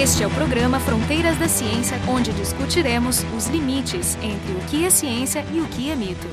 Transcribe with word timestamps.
Este 0.00 0.22
é 0.22 0.28
o 0.28 0.30
programa 0.30 0.78
Fronteiras 0.78 1.36
da 1.38 1.48
Ciência, 1.48 1.98
onde 2.06 2.32
discutiremos 2.32 3.26
os 3.36 3.48
limites 3.48 4.16
entre 4.22 4.52
o 4.52 4.60
que 4.70 4.84
é 4.84 4.90
ciência 4.90 5.44
e 5.52 5.58
o 5.60 5.66
que 5.66 5.90
é 5.90 5.96
mito. 5.96 6.28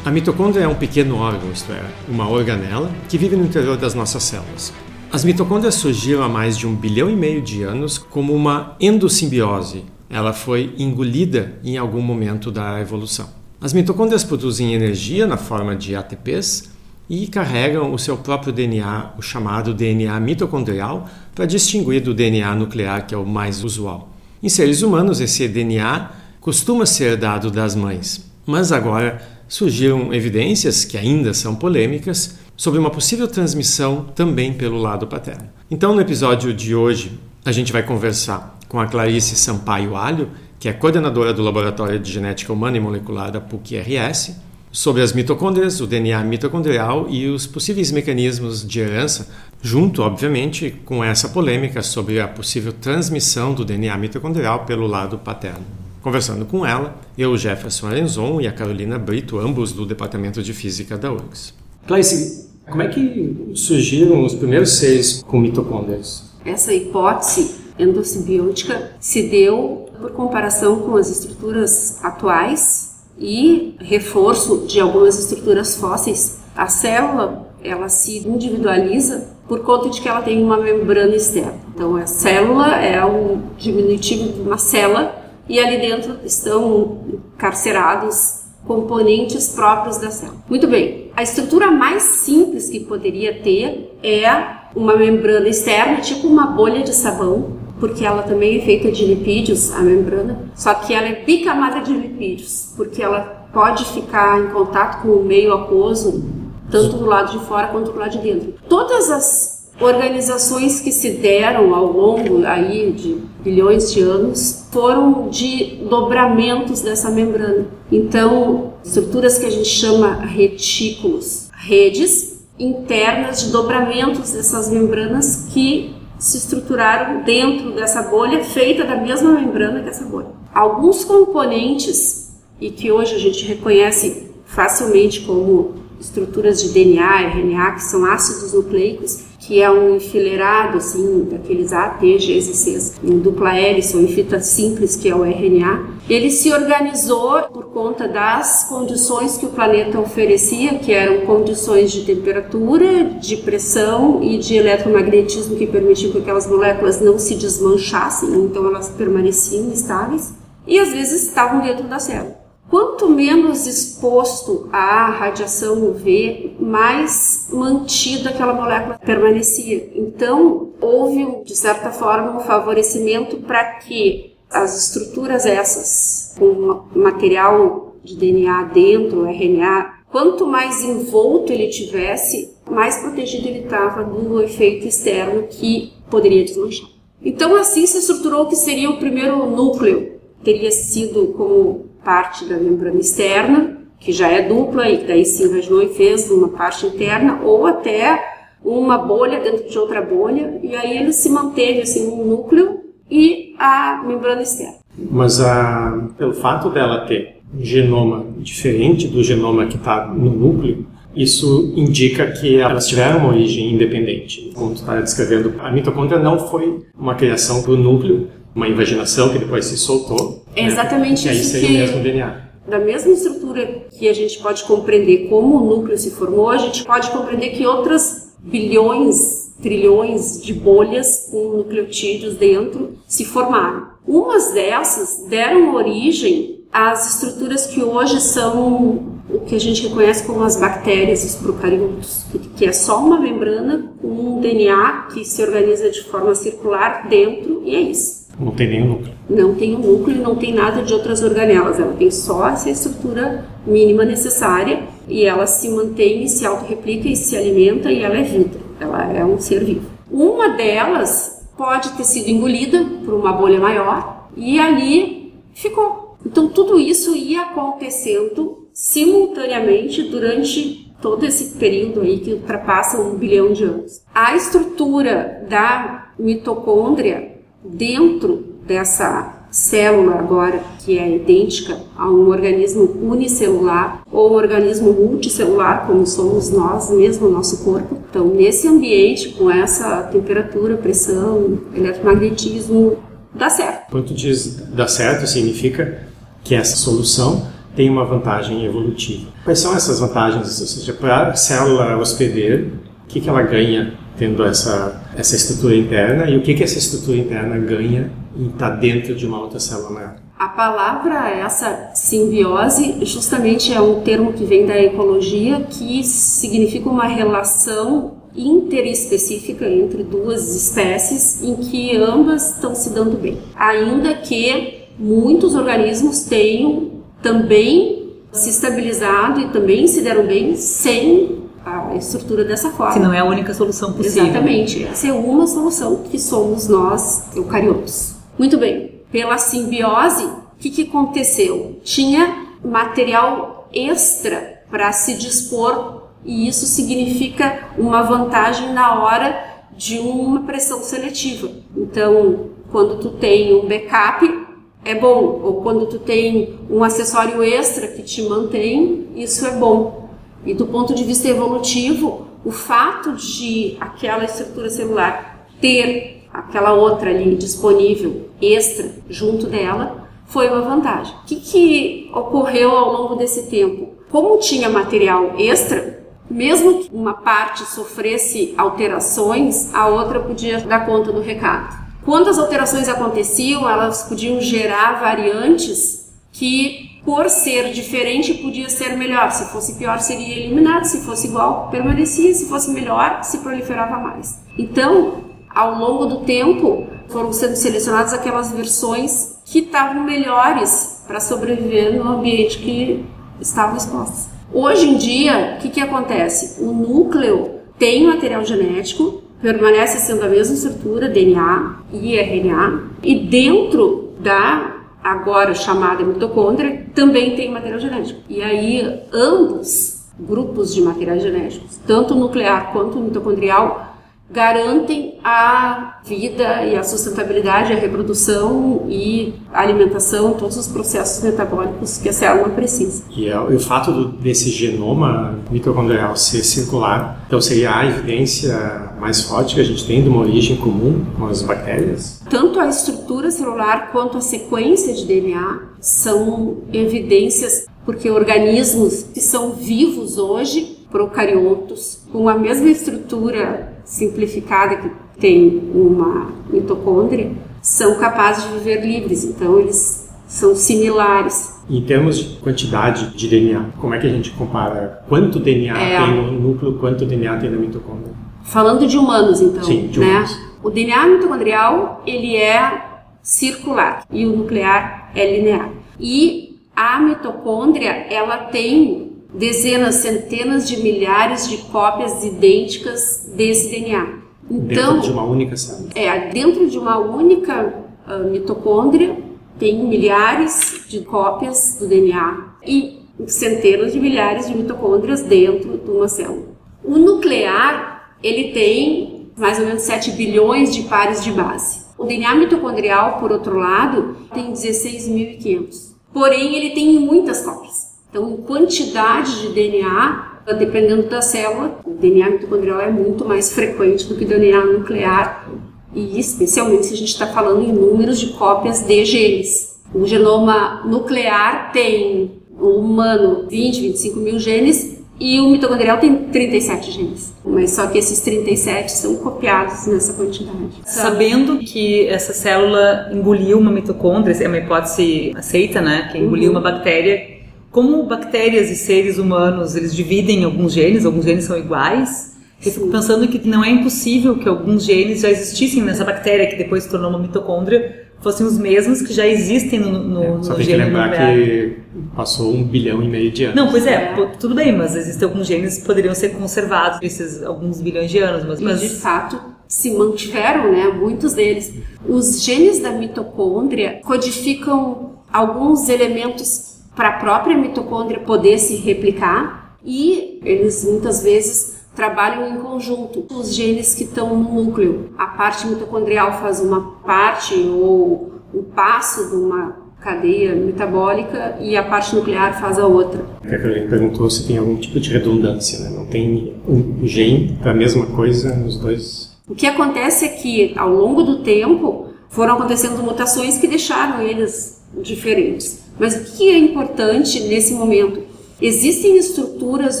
A 0.04 0.10
mitocôndria 0.10 0.64
é 0.64 0.68
um 0.68 0.74
pequeno 0.74 1.16
órgão, 1.16 1.50
isto 1.50 1.72
é, 1.72 1.82
uma 2.06 2.28
organela, 2.28 2.90
que 3.08 3.16
vive 3.16 3.34
no 3.34 3.46
interior 3.46 3.78
das 3.78 3.94
nossas 3.94 4.24
células. 4.24 4.74
As 5.10 5.24
mitocôndrias 5.24 5.76
surgiram 5.76 6.22
há 6.22 6.28
mais 6.28 6.58
de 6.58 6.66
um 6.66 6.74
bilhão 6.74 7.08
e 7.08 7.16
meio 7.16 7.40
de 7.40 7.62
anos 7.62 7.96
como 7.96 8.34
uma 8.34 8.76
endossimbiose. 8.78 9.86
Ela 10.10 10.34
foi 10.34 10.74
engolida 10.76 11.58
em 11.64 11.78
algum 11.78 12.02
momento 12.02 12.50
da 12.50 12.78
evolução. 12.78 13.30
As 13.58 13.72
mitocôndrias 13.72 14.22
produzem 14.22 14.74
energia 14.74 15.26
na 15.26 15.38
forma 15.38 15.74
de 15.74 15.96
ATPs 15.96 16.76
e 17.08 17.26
carregam 17.26 17.92
o 17.92 17.98
seu 17.98 18.16
próprio 18.16 18.52
DNA, 18.52 19.12
o 19.18 19.22
chamado 19.22 19.72
DNA 19.72 20.18
mitocondrial, 20.20 21.08
para 21.34 21.46
distinguir 21.46 22.02
do 22.02 22.12
DNA 22.12 22.54
nuclear, 22.54 23.06
que 23.06 23.14
é 23.14 23.18
o 23.18 23.24
mais 23.24 23.64
usual. 23.64 24.12
Em 24.42 24.48
seres 24.48 24.82
humanos, 24.82 25.20
esse 25.20 25.48
DNA 25.48 26.10
costuma 26.40 26.84
ser 26.84 27.16
dado 27.16 27.50
das 27.50 27.74
mães, 27.74 28.24
mas 28.46 28.72
agora 28.72 29.20
surgiram 29.48 30.12
evidências, 30.12 30.84
que 30.84 30.98
ainda 30.98 31.32
são 31.32 31.54
polêmicas, 31.54 32.38
sobre 32.56 32.78
uma 32.78 32.90
possível 32.90 33.26
transmissão 33.26 34.06
também 34.14 34.52
pelo 34.52 34.78
lado 34.78 35.06
paterno. 35.06 35.48
Então, 35.70 35.94
no 35.94 36.00
episódio 36.00 36.52
de 36.52 36.74
hoje, 36.74 37.18
a 37.44 37.52
gente 37.52 37.72
vai 37.72 37.82
conversar 37.82 38.58
com 38.68 38.78
a 38.78 38.86
Clarice 38.86 39.36
Sampaio 39.36 39.96
Alho, 39.96 40.28
que 40.58 40.68
é 40.68 40.72
coordenadora 40.72 41.32
do 41.32 41.42
Laboratório 41.42 41.98
de 41.98 42.12
Genética 42.12 42.52
Humana 42.52 42.76
e 42.76 42.80
Molecular 42.80 43.30
da 43.30 43.40
PUC-RS, 43.40 44.36
sobre 44.70 45.02
as 45.02 45.12
mitocôndrias, 45.12 45.80
o 45.80 45.86
DNA 45.86 46.22
mitocondrial 46.24 47.06
e 47.08 47.26
os 47.28 47.46
possíveis 47.46 47.90
mecanismos 47.90 48.66
de 48.66 48.80
herança, 48.80 49.28
junto, 49.62 50.02
obviamente, 50.02 50.70
com 50.84 51.02
essa 51.02 51.28
polêmica 51.28 51.82
sobre 51.82 52.20
a 52.20 52.28
possível 52.28 52.72
transmissão 52.72 53.54
do 53.54 53.64
DNA 53.64 53.96
mitocondrial 53.96 54.64
pelo 54.64 54.86
lado 54.86 55.18
paterno. 55.18 55.64
Conversando 56.02 56.44
com 56.44 56.64
ela, 56.64 56.96
eu, 57.16 57.36
Jefferson 57.36 57.88
Arenzon 57.88 58.40
e 58.40 58.46
a 58.46 58.52
Carolina 58.52 58.98
Brito, 58.98 59.38
ambos 59.38 59.72
do 59.72 59.84
Departamento 59.84 60.42
de 60.42 60.52
Física 60.52 60.96
da 60.96 61.12
URGS. 61.12 61.54
Clarice, 61.86 62.48
como 62.68 62.82
é 62.82 62.88
que 62.88 63.52
surgiram 63.54 64.24
os 64.24 64.34
primeiros 64.34 64.78
seres 64.78 65.22
com 65.26 65.40
mitocôndrias? 65.40 66.24
Essa 66.44 66.72
hipótese 66.72 67.56
endossimbiótica 67.78 68.92
se 69.00 69.22
deu 69.24 69.88
por 70.00 70.12
comparação 70.12 70.80
com 70.80 70.96
as 70.96 71.10
estruturas 71.10 72.02
atuais 72.04 72.87
e 73.18 73.76
reforço 73.80 74.64
de 74.66 74.80
algumas 74.80 75.18
estruturas 75.18 75.76
fósseis, 75.76 76.38
a 76.56 76.66
célula 76.66 77.46
ela 77.62 77.88
se 77.88 78.26
individualiza 78.26 79.36
por 79.48 79.60
conta 79.60 79.88
de 79.88 80.00
que 80.00 80.08
ela 80.08 80.22
tem 80.22 80.42
uma 80.42 80.58
membrana 80.58 81.14
externa. 81.16 81.54
Então, 81.74 81.96
a 81.96 82.06
célula 82.06 82.76
é 82.76 83.04
um 83.04 83.40
diminutivo 83.56 84.32
de 84.32 84.40
uma 84.40 84.58
célula 84.58 85.14
e 85.48 85.58
ali 85.58 85.78
dentro 85.78 86.18
estão 86.24 86.98
carcerados 87.36 88.42
componentes 88.66 89.48
próprios 89.48 89.96
da 89.96 90.10
célula. 90.10 90.38
Muito 90.48 90.66
bem, 90.66 91.10
a 91.16 91.22
estrutura 91.22 91.70
mais 91.70 92.02
simples 92.02 92.68
que 92.68 92.80
poderia 92.80 93.40
ter 93.42 93.98
é 94.02 94.58
uma 94.76 94.96
membrana 94.96 95.48
externa, 95.48 96.00
tipo 96.00 96.28
uma 96.28 96.48
bolha 96.48 96.82
de 96.82 96.94
sabão, 96.94 97.57
porque 97.78 98.04
ela 98.04 98.22
também 98.22 98.58
é 98.58 98.64
feita 98.64 98.90
de 98.90 99.04
lipídios, 99.04 99.72
a 99.72 99.80
membrana, 99.80 100.38
só 100.54 100.74
que 100.74 100.92
ela 100.92 101.06
é 101.08 101.24
bicamada 101.24 101.80
de 101.80 101.92
lipídios, 101.92 102.72
porque 102.76 103.02
ela 103.02 103.48
pode 103.52 103.84
ficar 103.86 104.40
em 104.40 104.48
contato 104.48 105.02
com 105.02 105.08
o 105.08 105.24
meio 105.24 105.52
aquoso, 105.52 106.24
tanto 106.70 106.96
do 106.96 107.06
lado 107.06 107.38
de 107.38 107.44
fora 107.46 107.68
quanto 107.68 107.92
do 107.92 107.98
lado 107.98 108.12
de 108.12 108.18
dentro. 108.18 108.54
Todas 108.68 109.10
as 109.10 109.58
organizações 109.80 110.80
que 110.80 110.90
se 110.90 111.10
deram 111.10 111.74
ao 111.74 111.86
longo 111.92 112.44
aí 112.44 112.92
de 112.92 113.16
bilhões 113.42 113.92
de 113.92 114.00
anos 114.00 114.66
foram 114.72 115.28
de 115.28 115.76
dobramentos 115.88 116.80
dessa 116.80 117.10
membrana. 117.10 117.66
Então, 117.90 118.74
estruturas 118.84 119.38
que 119.38 119.46
a 119.46 119.50
gente 119.50 119.68
chama 119.68 120.14
retículos, 120.14 121.48
redes 121.52 122.38
internas 122.58 123.40
de 123.40 123.52
dobramentos 123.52 124.32
dessas 124.32 124.68
membranas 124.70 125.48
que 125.52 125.94
se 126.18 126.36
estruturaram 126.36 127.22
dentro 127.22 127.72
dessa 127.72 128.02
bolha 128.02 128.44
feita 128.44 128.84
da 128.84 128.96
mesma 128.96 129.32
membrana 129.32 129.82
que 129.82 129.88
essa 129.88 130.04
bolha. 130.04 130.28
Alguns 130.52 131.04
componentes 131.04 132.32
e 132.60 132.70
que 132.70 132.90
hoje 132.90 133.14
a 133.14 133.18
gente 133.18 133.44
reconhece 133.44 134.30
facilmente 134.46 135.20
como 135.20 135.74
estruturas 136.00 136.60
de 136.60 136.70
DNA, 136.70 137.22
RNA, 137.28 137.72
que 137.72 137.84
são 137.84 138.04
ácidos 138.04 138.52
nucleicos, 138.52 139.24
que 139.48 139.62
é 139.62 139.70
um 139.70 139.96
enfileirado 139.96 140.76
assim 140.76 141.26
daqueles 141.30 141.72
A, 141.72 141.88
T, 141.88 142.18
G 142.18 142.38
Cs 142.42 143.00
em 143.02 143.18
dupla 143.18 143.56
hélice 143.56 143.96
ou 143.96 144.02
em 144.02 144.06
fita 144.06 144.38
simples, 144.40 144.94
que 144.94 145.08
é 145.08 145.16
o 145.16 145.24
RNA. 145.24 145.86
Ele 146.06 146.30
se 146.30 146.52
organizou 146.52 147.44
por 147.44 147.64
conta 147.70 148.06
das 148.06 148.64
condições 148.68 149.38
que 149.38 149.46
o 149.46 149.48
planeta 149.48 149.98
oferecia, 149.98 150.78
que 150.78 150.92
eram 150.92 151.24
condições 151.24 151.90
de 151.90 152.04
temperatura, 152.04 153.04
de 153.04 153.38
pressão 153.38 154.22
e 154.22 154.36
de 154.36 154.54
eletromagnetismo 154.54 155.56
que 155.56 155.66
permitiam 155.66 156.12
que 156.12 156.18
aquelas 156.18 156.46
moléculas 156.46 157.00
não 157.00 157.18
se 157.18 157.34
desmanchassem, 157.34 158.28
então 158.34 158.66
elas 158.66 158.90
permaneciam 158.90 159.72
estáveis 159.72 160.34
e 160.66 160.78
às 160.78 160.92
vezes 160.92 161.22
estavam 161.22 161.62
dentro 161.62 161.88
da 161.88 161.98
célula. 161.98 162.47
Quanto 162.70 163.08
menos 163.08 163.66
exposto 163.66 164.68
à 164.70 165.06
radiação 165.08 165.88
UV, 165.88 166.56
mais 166.60 167.48
mantida 167.50 168.28
aquela 168.28 168.52
molécula 168.52 168.98
permanecia. 168.98 169.90
Então, 169.94 170.68
houve, 170.78 171.44
de 171.44 171.56
certa 171.56 171.90
forma, 171.90 172.36
um 172.36 172.40
favorecimento 172.40 173.38
para 173.38 173.64
que 173.76 174.36
as 174.50 174.86
estruturas 174.86 175.46
essas, 175.46 176.34
com 176.38 176.82
material 176.94 177.94
de 178.04 178.16
DNA 178.16 178.64
dentro, 178.64 179.24
RNA, 179.24 179.94
quanto 180.10 180.46
mais 180.46 180.82
envolto 180.82 181.52
ele 181.52 181.68
tivesse, 181.68 182.54
mais 182.70 182.98
protegido 182.98 183.48
ele 183.48 183.60
estava 183.60 184.04
do 184.04 184.42
efeito 184.42 184.86
externo 184.86 185.44
que 185.48 185.94
poderia 186.10 186.44
desmanchar. 186.44 186.88
Então, 187.22 187.56
assim 187.56 187.86
se 187.86 187.98
estruturou 187.98 188.42
o 188.42 188.48
que 188.48 188.56
seria 188.56 188.90
o 188.90 188.98
primeiro 188.98 189.46
núcleo. 189.50 190.18
Teria 190.44 190.70
sido 190.70 191.28
como 191.28 191.87
parte 192.08 192.46
da 192.46 192.56
membrana 192.56 192.98
externa, 192.98 193.76
que 194.00 194.12
já 194.12 194.28
é 194.28 194.40
dupla 194.40 194.88
e 194.88 195.06
daí 195.06 195.26
se 195.26 195.44
imaginou 195.44 195.82
e 195.82 195.88
fez 195.88 196.30
uma 196.30 196.48
parte 196.48 196.86
interna, 196.86 197.40
ou 197.44 197.66
até 197.66 198.18
uma 198.64 198.96
bolha 198.96 199.40
dentro 199.40 199.68
de 199.68 199.78
outra 199.78 200.00
bolha, 200.00 200.58
e 200.62 200.74
aí 200.74 200.96
ele 200.96 201.12
se 201.12 201.28
manteve 201.28 201.82
assim 201.82 202.08
um 202.08 202.24
núcleo 202.24 202.80
e 203.10 203.54
a 203.58 204.02
membrana 204.06 204.40
externa. 204.40 204.76
Mas 205.10 205.38
a, 205.38 206.08
pelo 206.16 206.32
fato 206.32 206.70
dela 206.70 207.04
ter 207.06 207.42
um 207.54 207.62
genoma 207.62 208.24
diferente 208.38 209.06
do 209.06 209.22
genoma 209.22 209.66
que 209.66 209.76
está 209.76 210.06
no 210.06 210.30
núcleo, 210.30 210.86
isso 211.14 211.72
indica 211.76 212.30
que 212.32 212.56
elas 212.56 212.86
tiveram 212.86 213.18
uma 213.18 213.28
origem 213.30 213.72
independente. 213.72 214.52
Como 214.54 214.74
tu 214.74 214.80
está 214.80 215.00
descrevendo, 215.00 215.54
a 215.58 215.70
mitocôndria 215.70 216.18
não 216.18 216.38
foi 216.48 216.80
uma 216.98 217.14
criação 217.14 217.62
do 217.62 217.76
núcleo, 217.76 218.28
uma 218.54 218.68
invaginação 218.68 219.30
que 219.30 219.38
depois 219.38 219.64
se 219.66 219.76
soltou. 219.76 220.44
É 220.54 220.66
exatamente 220.66 221.26
né? 221.26 221.32
isso. 221.32 221.54
E 221.54 221.56
aí 221.56 221.62
seria 221.62 221.68
o 221.68 221.80
mesmo 221.80 222.02
DNA. 222.02 222.48
Da 222.68 222.78
mesma 222.78 223.12
estrutura 223.12 223.86
que 223.98 224.08
a 224.08 224.12
gente 224.12 224.38
pode 224.40 224.64
compreender 224.64 225.28
como 225.28 225.56
o 225.56 225.76
núcleo 225.76 225.96
se 225.96 226.10
formou, 226.10 226.50
a 226.50 226.58
gente 226.58 226.84
pode 226.84 227.10
compreender 227.10 227.50
que 227.50 227.66
outras 227.66 228.34
bilhões, 228.40 229.54
trilhões 229.62 230.42
de 230.42 230.52
bolhas 230.52 231.28
com 231.30 231.56
nucleotídeos 231.56 232.34
dentro 232.34 232.90
se 233.06 233.24
formaram. 233.24 233.88
Umas 234.06 234.52
dessas 234.52 235.26
deram 235.28 235.74
origem 235.74 236.57
às 236.72 237.14
estruturas 237.14 237.66
que 237.66 237.82
hoje 237.82 238.20
são 238.20 239.18
o 239.28 239.40
que 239.40 239.54
a 239.54 239.60
gente 239.60 239.86
reconhece 239.86 240.26
como 240.26 240.42
as 240.42 240.56
bactérias, 240.56 241.24
os 241.24 241.34
procariotos, 241.36 242.24
que 242.56 242.64
é 242.64 242.72
só 242.72 242.98
uma 242.98 243.20
membrana 243.20 243.92
com 244.00 244.08
um 244.08 244.40
DNA 244.40 245.08
que 245.12 245.24
se 245.24 245.42
organiza 245.42 245.90
de 245.90 246.02
forma 246.04 246.34
circular 246.34 247.06
dentro 247.08 247.62
e 247.64 247.74
é 247.74 247.80
isso. 247.80 248.28
Não 248.38 248.52
tem 248.52 248.68
nenhum 248.68 248.86
núcleo. 248.86 249.14
Não 249.28 249.54
tem 249.54 249.74
um 249.74 249.78
núcleo 249.80 250.16
e 250.16 250.20
não 250.20 250.36
tem 250.36 250.54
nada 250.54 250.82
de 250.82 250.94
outras 250.94 251.22
organelas. 251.22 251.78
Ela 251.78 251.92
tem 251.94 252.10
só 252.10 252.48
essa 252.48 252.70
estrutura 252.70 253.44
mínima 253.66 254.04
necessária 254.04 254.84
e 255.08 255.24
ela 255.24 255.46
se 255.46 255.68
mantém 255.68 256.22
e 256.22 256.28
se 256.28 256.46
autorreplica 256.46 257.08
e 257.08 257.16
se 257.16 257.36
alimenta 257.36 257.90
e 257.90 258.02
ela 258.02 258.16
é 258.16 258.22
vida. 258.22 258.56
Ela 258.78 259.12
é 259.12 259.24
um 259.24 259.40
ser 259.40 259.64
vivo. 259.64 259.86
Uma 260.10 260.50
delas 260.50 261.44
pode 261.56 261.90
ter 261.92 262.04
sido 262.04 262.28
engolida 262.28 262.84
por 263.04 263.14
uma 263.14 263.32
bolha 263.32 263.58
maior 263.58 264.28
e 264.36 264.60
ali 264.60 265.34
ficou. 265.52 266.07
Então 266.28 266.46
tudo 266.46 266.78
isso 266.78 267.16
ia 267.16 267.40
acontecendo 267.40 268.68
simultaneamente 268.74 270.02
durante 270.02 270.92
todo 271.00 271.24
esse 271.24 271.56
período 271.56 272.02
aí 272.02 272.20
que 272.20 272.34
ultrapassa 272.34 273.00
um 273.00 273.16
bilhão 273.16 273.50
de 273.52 273.64
anos. 273.64 274.02
A 274.14 274.36
estrutura 274.36 275.46
da 275.48 276.12
mitocôndria 276.18 277.38
dentro 277.64 278.44
dessa 278.66 279.46
célula 279.50 280.16
agora 280.16 280.62
que 280.84 280.98
é 280.98 281.16
idêntica 281.16 281.80
a 281.96 282.10
um 282.10 282.28
organismo 282.28 282.82
unicelular 283.10 284.02
ou 284.12 284.32
um 284.32 284.34
organismo 284.34 284.92
multicelular, 284.92 285.86
como 285.86 286.06
somos 286.06 286.50
nós 286.50 286.90
mesmo, 286.90 287.30
nosso 287.30 287.64
corpo. 287.64 287.96
Então, 288.10 288.26
nesse 288.26 288.68
ambiente, 288.68 289.30
com 289.30 289.50
essa 289.50 290.02
temperatura, 290.02 290.76
pressão, 290.76 291.58
eletromagnetismo, 291.74 292.98
dá 293.34 293.48
certo. 293.48 293.90
Quando 293.90 294.08
tu 294.08 294.14
diz 294.14 294.56
dá 294.68 294.86
certo, 294.86 295.26
significa 295.26 296.06
que 296.48 296.54
essa 296.54 296.76
solução 296.76 297.46
tem 297.76 297.90
uma 297.90 298.06
vantagem 298.06 298.64
evolutiva. 298.64 299.28
Quais 299.44 299.58
são 299.58 299.76
essas 299.76 300.00
vantagens? 300.00 300.60
Ou 300.60 300.66
seja, 300.66 300.94
para 300.94 301.28
a 301.28 301.36
célula 301.36 301.94
hospedeira, 301.98 302.66
o 303.04 303.06
que, 303.06 303.20
que 303.20 303.28
ela 303.28 303.42
ganha 303.42 303.92
tendo 304.16 304.42
essa, 304.42 305.02
essa 305.14 305.36
estrutura 305.36 305.76
interna 305.76 306.28
e 306.28 306.38
o 306.38 306.42
que, 306.42 306.54
que 306.54 306.64
essa 306.64 306.78
estrutura 306.78 307.18
interna 307.18 307.58
ganha 307.58 308.10
em 308.34 308.48
estar 308.48 308.70
dentro 308.70 309.14
de 309.14 309.26
uma 309.26 309.38
outra 309.40 309.60
célula 309.60 309.90
maior? 309.90 310.16
A 310.38 310.48
palavra 310.48 311.28
essa 311.28 311.90
simbiose 311.94 313.04
justamente 313.04 313.74
é 313.74 313.80
um 313.80 314.00
termo 314.00 314.32
que 314.32 314.44
vem 314.44 314.64
da 314.64 314.76
ecologia 314.80 315.60
que 315.68 316.02
significa 316.02 316.88
uma 316.88 317.06
relação 317.06 318.16
interespecífica 318.34 319.68
entre 319.68 320.02
duas 320.02 320.54
espécies 320.54 321.42
em 321.42 321.56
que 321.56 321.96
ambas 321.96 322.54
estão 322.54 322.74
se 322.74 322.90
dando 322.90 323.18
bem. 323.18 323.38
Ainda 323.54 324.14
que 324.14 324.77
muitos 324.98 325.54
organismos 325.54 326.24
tenham 326.24 327.02
também 327.22 328.12
se 328.32 328.50
estabilizado 328.50 329.40
e 329.40 329.48
também 329.48 329.86
se 329.86 330.02
deram 330.02 330.26
bem 330.26 330.56
sem 330.56 331.38
a 331.64 331.94
estrutura 331.96 332.44
dessa 332.44 332.70
forma. 332.70 332.92
Se 332.92 332.98
não 332.98 333.12
é 333.12 333.18
a 333.18 333.24
única 333.24 333.52
solução 333.54 333.92
possível. 333.92 334.24
Exatamente. 334.24 334.84
Essa 334.84 335.08
é 335.08 335.12
uma 335.12 335.46
solução 335.46 336.02
que 336.04 336.18
somos 336.18 336.68
nós, 336.68 337.28
eucariotos. 337.34 338.14
Muito 338.38 338.56
bem. 338.58 339.02
Pela 339.10 339.38
simbiose, 339.38 340.24
o 340.24 340.58
que, 340.58 340.70
que 340.70 340.82
aconteceu? 340.82 341.80
Tinha 341.82 342.46
material 342.64 343.68
extra 343.72 344.62
para 344.70 344.92
se 344.92 345.14
dispor 345.16 346.02
e 346.24 346.48
isso 346.48 346.66
significa 346.66 347.68
uma 347.78 348.02
vantagem 348.02 348.72
na 348.72 349.02
hora 349.02 349.58
de 349.76 349.98
uma 349.98 350.42
pressão 350.42 350.82
seletiva. 350.82 351.50
Então, 351.76 352.50
quando 352.70 352.98
tu 352.98 353.10
tem 353.10 353.54
um 353.54 353.66
backup, 353.66 354.47
é 354.88 354.94
bom, 354.94 355.40
ou 355.44 355.60
quando 355.60 355.84
tu 355.84 355.98
tem 355.98 356.58
um 356.70 356.82
acessório 356.82 357.42
extra 357.42 357.88
que 357.88 358.02
te 358.02 358.22
mantém, 358.22 359.06
isso 359.14 359.46
é 359.46 359.50
bom. 359.50 360.08
E 360.46 360.54
do 360.54 360.66
ponto 360.66 360.94
de 360.94 361.04
vista 361.04 361.28
evolutivo, 361.28 362.26
o 362.42 362.50
fato 362.50 363.12
de 363.12 363.76
aquela 363.78 364.24
estrutura 364.24 364.70
celular 364.70 365.46
ter 365.60 366.26
aquela 366.32 366.72
outra 366.72 367.10
ali 367.10 367.36
disponível, 367.36 368.30
extra, 368.40 368.90
junto 369.10 369.46
dela, 369.46 370.08
foi 370.24 370.48
uma 370.48 370.62
vantagem. 370.62 371.14
O 371.16 371.26
que, 371.26 371.36
que 371.36 372.10
ocorreu 372.14 372.70
ao 372.70 372.90
longo 372.90 373.16
desse 373.16 373.50
tempo? 373.50 373.90
Como 374.10 374.38
tinha 374.38 374.70
material 374.70 375.34
extra, 375.36 376.02
mesmo 376.30 376.78
que 376.78 376.88
uma 376.90 377.12
parte 377.12 377.62
sofresse 377.64 378.54
alterações, 378.56 379.74
a 379.74 379.86
outra 379.86 380.18
podia 380.18 380.60
dar 380.60 380.86
conta 380.86 381.12
do 381.12 381.20
recado. 381.20 381.87
Quando 382.08 382.30
as 382.30 382.38
alterações 382.38 382.88
aconteciam, 382.88 383.68
elas 383.68 384.04
podiam 384.04 384.40
gerar 384.40 384.98
variantes 384.98 386.10
que, 386.32 387.02
por 387.04 387.28
ser 387.28 387.70
diferente, 387.74 388.32
podia 388.32 388.70
ser 388.70 388.96
melhor. 388.96 389.30
Se 389.30 389.52
fosse 389.52 389.74
pior, 389.74 390.00
seria 390.00 390.38
eliminado. 390.38 390.84
Se 390.84 391.02
fosse 391.02 391.26
igual, 391.26 391.68
permanecia. 391.70 392.32
Se 392.32 392.48
fosse 392.48 392.70
melhor, 392.70 393.22
se 393.22 393.36
proliferava 393.40 393.98
mais. 393.98 394.40
Então, 394.56 395.22
ao 395.54 395.78
longo 395.78 396.06
do 396.06 396.20
tempo, 396.20 396.86
foram 397.08 397.30
sendo 397.30 397.56
selecionadas 397.56 398.14
aquelas 398.14 398.52
versões 398.52 399.42
que 399.44 399.58
estavam 399.58 400.02
melhores 400.02 401.02
para 401.06 401.20
sobreviver 401.20 401.94
no 401.94 402.08
ambiente 402.10 402.56
que 402.56 403.04
estavam 403.38 403.76
expostas. 403.76 404.30
Hoje 404.50 404.88
em 404.88 404.96
dia, 404.96 405.56
o 405.58 405.60
que, 405.60 405.68
que 405.68 405.80
acontece? 405.82 406.64
O 406.64 406.72
núcleo 406.72 407.60
tem 407.78 408.06
material 408.06 408.42
genético, 408.46 409.27
permanece 409.40 409.98
sendo 409.98 410.24
a 410.24 410.28
mesma 410.28 410.54
estrutura, 410.54 411.08
DNA 411.08 411.76
e 411.92 412.16
RNA, 412.16 412.82
e 413.02 413.14
dentro 413.26 414.14
da 414.18 414.76
agora 415.02 415.54
chamada 415.54 416.04
mitocôndria 416.04 416.86
também 416.94 417.36
tem 417.36 417.50
material 417.50 417.80
genético. 417.80 418.20
E 418.28 418.42
aí 418.42 419.02
ambos 419.12 420.06
grupos 420.18 420.74
de 420.74 420.82
materiais 420.82 421.22
genéticos, 421.22 421.78
tanto 421.86 422.14
nuclear 422.14 422.72
quanto 422.72 422.98
mitocondrial, 422.98 423.87
garantem 424.30 425.18
a 425.24 426.00
vida 426.04 426.64
e 426.64 426.76
a 426.76 426.82
sustentabilidade, 426.82 427.72
a 427.72 427.76
reprodução 427.76 428.86
e 428.88 429.34
a 429.52 429.62
alimentação, 429.62 430.34
todos 430.34 430.56
os 430.56 430.68
processos 430.68 431.24
metabólicos 431.24 431.98
que 431.98 432.08
a 432.08 432.12
célula 432.12 432.50
precisa. 432.50 433.04
E, 433.10 433.28
é, 433.28 433.38
o 433.38 433.58
fato 433.58 433.90
do, 433.90 434.08
desse 434.08 434.50
genoma 434.50 435.38
mitocondrial 435.50 436.16
ser 436.16 436.44
circular, 436.44 437.24
então 437.26 437.40
seria 437.40 437.74
a 437.74 437.86
evidência 437.86 438.92
mais 439.00 439.22
forte 439.22 439.54
que 439.54 439.60
a 439.60 439.64
gente 439.64 439.86
tem 439.86 440.02
de 440.02 440.08
uma 440.08 440.20
origem 440.20 440.56
comum 440.56 441.04
com 441.16 441.26
as 441.26 441.42
bactérias? 441.42 442.22
Tanto 442.28 442.60
a 442.60 442.68
estrutura 442.68 443.30
celular 443.30 443.90
quanto 443.92 444.18
a 444.18 444.20
sequência 444.20 444.92
de 444.92 445.06
DNA 445.06 445.60
são 445.80 446.58
evidências 446.72 447.66
porque 447.88 448.10
organismos 448.10 449.02
que 449.02 449.20
são 449.20 449.52
vivos 449.52 450.18
hoje, 450.18 450.76
procariotos, 450.90 452.00
com 452.12 452.28
a 452.28 452.36
mesma 452.36 452.68
estrutura 452.68 453.77
simplificada 453.88 454.76
que 454.76 454.90
tem 455.18 455.70
uma 455.74 456.30
mitocôndria, 456.50 457.32
são 457.62 457.98
capazes 457.98 458.44
de 458.44 458.58
viver 458.58 458.84
livres. 458.84 459.24
Então 459.24 459.58
eles 459.58 460.08
são 460.26 460.54
similares. 460.54 461.58
Em 461.68 461.82
termos 461.82 462.18
de 462.18 462.36
quantidade 462.36 463.16
de 463.16 463.28
DNA, 463.28 463.70
como 463.80 463.94
é 463.94 463.98
que 463.98 464.06
a 464.06 464.10
gente 464.10 464.30
compara 464.32 465.02
quanto 465.08 465.38
DNA 465.40 465.76
é, 465.76 465.98
tem 465.98 466.14
no 466.14 466.32
núcleo, 466.32 466.78
quanto 466.78 467.04
DNA 467.04 467.36
tem 467.38 467.50
na 467.50 467.56
mitocôndria? 467.56 468.12
Falando 468.42 468.86
de 468.86 468.96
humanos, 468.96 469.40
então, 469.40 469.64
Sim, 469.64 469.88
de 469.88 470.00
né? 470.00 470.06
humanos. 470.06 470.38
O 470.62 470.70
DNA 470.70 471.06
mitocondrial 471.06 472.02
ele 472.06 472.36
é 472.36 472.84
circular 473.22 474.04
e 474.10 474.26
o 474.26 474.36
nuclear 474.36 475.10
é 475.14 475.36
linear. 475.36 475.70
E 475.98 476.58
a 476.74 477.00
mitocôndria 477.00 477.90
ela 477.90 478.36
tem 478.36 479.07
dezenas, 479.32 479.96
centenas 479.96 480.68
de 480.68 480.82
milhares 480.82 481.48
de 481.48 481.58
cópias 481.58 482.24
idênticas 482.24 483.30
desse 483.34 483.70
DNA. 483.70 484.18
Então, 484.50 484.94
dentro 484.94 485.00
de 485.02 485.10
uma 485.10 485.24
única 485.24 485.56
célula. 485.56 485.90
É, 485.94 486.30
dentro 486.30 486.68
de 486.68 486.78
uma 486.78 486.98
única 486.98 487.74
uh, 488.06 488.30
mitocôndria 488.30 489.16
tem 489.58 489.84
milhares 489.86 490.84
de 490.88 491.00
cópias 491.00 491.78
do 491.78 491.86
DNA 491.86 492.54
e 492.66 493.02
centenas 493.26 493.92
de 493.92 494.00
milhares 494.00 494.48
de 494.48 494.56
mitocôndrias 494.56 495.22
dentro 495.22 495.76
de 495.78 495.90
uma 495.90 496.08
célula. 496.08 496.46
O 496.82 496.96
nuclear, 496.96 498.14
ele 498.22 498.52
tem 498.52 499.30
mais 499.36 499.58
ou 499.58 499.66
menos 499.66 499.82
7 499.82 500.12
bilhões 500.12 500.74
de 500.74 500.82
pares 500.84 501.22
de 501.22 501.32
base. 501.32 501.86
O 501.98 502.04
DNA 502.04 502.34
mitocondrial, 502.36 503.18
por 503.18 503.32
outro 503.32 503.58
lado, 503.58 504.16
tem 504.32 504.52
16.500. 504.52 505.94
Porém, 506.12 506.54
ele 506.54 506.70
tem 506.70 506.98
muitas 507.00 507.42
cópias. 507.42 507.87
Então, 508.10 508.36
quantidade 508.38 509.42
de 509.42 509.48
DNA, 509.52 510.42
dependendo 510.58 511.08
da 511.08 511.20
célula, 511.20 511.78
o 511.84 511.90
DNA 511.90 512.30
mitocondrial 512.30 512.80
é 512.80 512.90
muito 512.90 513.24
mais 513.24 513.52
frequente 513.52 514.06
do 514.06 514.14
que 514.14 514.24
o 514.24 514.28
DNA 514.28 514.64
nuclear, 514.64 515.48
e 515.94 516.18
especialmente 516.18 516.86
se 516.86 516.94
a 516.94 516.96
gente 516.96 517.08
está 517.08 517.26
falando 517.26 517.62
em 517.62 517.72
números 517.72 518.18
de 518.18 518.28
cópias 518.28 518.80
de 518.80 519.04
genes. 519.04 519.78
O 519.94 520.06
genoma 520.06 520.82
nuclear 520.84 521.72
tem 521.72 522.42
o 522.58 522.78
humano 522.78 523.46
20, 523.48 523.80
25 523.80 524.20
mil 524.20 524.38
genes 524.38 524.98
e 525.20 525.40
o 525.40 525.48
mitocondrial 525.48 525.98
tem 525.98 526.14
37 526.14 526.90
genes. 526.92 527.34
Mas 527.44 527.72
só 527.72 527.86
que 527.86 527.98
esses 527.98 528.20
37 528.20 528.92
são 528.92 529.16
copiados 529.16 529.86
nessa 529.86 530.12
quantidade. 530.12 530.80
Sabendo 530.84 531.58
que 531.58 532.06
essa 532.06 532.32
célula 532.32 533.08
engoliu 533.12 533.58
uma 533.58 533.70
mitocôndria, 533.70 534.36
é 534.42 534.46
uma 534.46 534.58
hipótese 534.58 535.32
aceita, 535.34 535.80
né? 535.80 536.08
Que 536.12 536.18
engoliu 536.18 536.50
uhum. 536.50 536.58
uma 536.58 536.60
bactéria 536.60 537.37
como 537.70 538.02
bactérias 538.04 538.70
e 538.70 538.76
seres 538.76 539.18
humanos 539.18 539.76
eles 539.76 539.94
dividem 539.94 540.44
alguns 540.44 540.72
genes, 540.72 541.04
alguns 541.04 541.24
genes 541.24 541.44
são 541.44 541.56
iguais. 541.58 542.36
Eu 542.64 542.72
fico 542.72 542.88
pensando 542.88 543.28
que 543.28 543.46
não 543.46 543.64
é 543.64 543.70
impossível 543.70 544.36
que 544.38 544.48
alguns 544.48 544.84
genes 544.84 545.20
já 545.20 545.30
existissem 545.30 545.82
nessa 545.82 546.04
bactéria 546.04 546.48
que 546.48 546.56
depois 546.56 546.84
se 546.84 546.90
tornou 546.90 547.10
uma 547.10 547.18
mitocôndria 547.18 548.08
fossem 548.20 548.46
os 548.46 548.58
mesmos 548.58 549.00
que 549.02 549.12
já 549.12 549.26
existem 549.26 549.78
no, 549.78 550.02
no, 550.02 550.22
é, 550.22 550.42
só 550.42 550.50
no 550.50 550.56
tem 550.56 550.66
que 550.66 550.76
lembrar 550.76 551.10
que 551.10 551.78
passou 552.14 552.52
um 552.52 552.64
bilhão 552.64 553.02
e 553.02 553.08
meio 553.08 553.30
de 553.30 553.44
anos. 553.44 553.56
Não, 553.56 553.70
pois 553.70 553.86
é, 553.86 553.94
é. 553.94 554.26
tudo 554.38 554.54
bem, 554.54 554.76
mas 554.76 554.96
existem 554.96 555.28
alguns 555.28 555.46
genes 555.46 555.78
que 555.78 555.84
poderiam 555.84 556.14
ser 556.14 556.30
conservados 556.30 556.98
esses 557.02 557.42
alguns 557.42 557.80
bilhões 557.80 558.10
de 558.10 558.18
anos. 558.18 558.44
Mas, 558.44 558.60
mas... 558.60 558.80
de 558.80 558.88
fato 558.88 559.40
se 559.66 559.92
mantiveram, 559.92 560.72
né? 560.72 560.88
Muitos 560.88 561.34
deles. 561.34 561.72
Os 562.06 562.42
genes 562.42 562.80
da 562.80 562.90
mitocôndria 562.90 564.00
codificam 564.04 565.18
alguns 565.32 565.88
elementos 565.88 566.77
para 566.98 567.10
a 567.10 567.12
própria 567.12 567.56
mitocôndria 567.56 568.18
poder 568.18 568.58
se 568.58 568.74
replicar 568.74 569.78
e 569.84 570.40
eles 570.44 570.84
muitas 570.84 571.22
vezes 571.22 571.78
trabalham 571.94 572.48
em 572.48 572.58
conjunto. 572.58 573.24
Os 573.32 573.54
genes 573.54 573.94
que 573.94 574.02
estão 574.02 574.36
no 574.36 574.64
núcleo, 574.64 575.10
a 575.16 575.28
parte 575.28 575.68
mitocondrial 575.68 576.40
faz 576.40 576.58
uma 576.58 576.96
parte 577.06 577.54
ou 577.54 578.32
um 578.52 578.64
passo 578.64 579.30
de 579.30 579.36
uma 579.36 579.76
cadeia 580.00 580.56
metabólica 580.56 581.56
e 581.60 581.76
a 581.76 581.84
parte 581.84 582.16
nuclear 582.16 582.60
faz 582.60 582.80
a 582.80 582.86
outra. 582.88 583.24
A 583.44 583.48
Carolina 583.48 583.88
perguntou 583.88 584.28
se 584.28 584.48
tem 584.48 584.58
algum 584.58 584.76
tipo 584.76 584.98
de 584.98 585.12
redundância, 585.12 585.78
né? 585.78 585.96
Não 585.96 586.06
tem 586.06 586.56
um 586.66 587.06
gene 587.06 587.56
para 587.62 587.70
a 587.70 587.74
mesma 587.74 588.06
coisa 588.06 588.56
nos 588.56 588.76
dois. 588.76 589.38
O 589.48 589.54
que 589.54 589.68
acontece 589.68 590.24
é 590.24 590.28
que 590.30 590.74
ao 590.76 590.90
longo 590.90 591.22
do 591.22 591.44
tempo 591.44 592.08
foram 592.28 592.54
acontecendo 592.54 593.00
mutações 593.04 593.56
que 593.56 593.68
deixaram 593.68 594.20
eles 594.20 594.82
diferentes. 595.00 595.87
Mas 595.98 596.14
o 596.14 596.36
que 596.36 596.48
é 596.48 596.58
importante 596.58 597.40
nesse 597.40 597.74
momento? 597.74 598.22
Existem 598.60 599.16
estruturas 599.16 600.00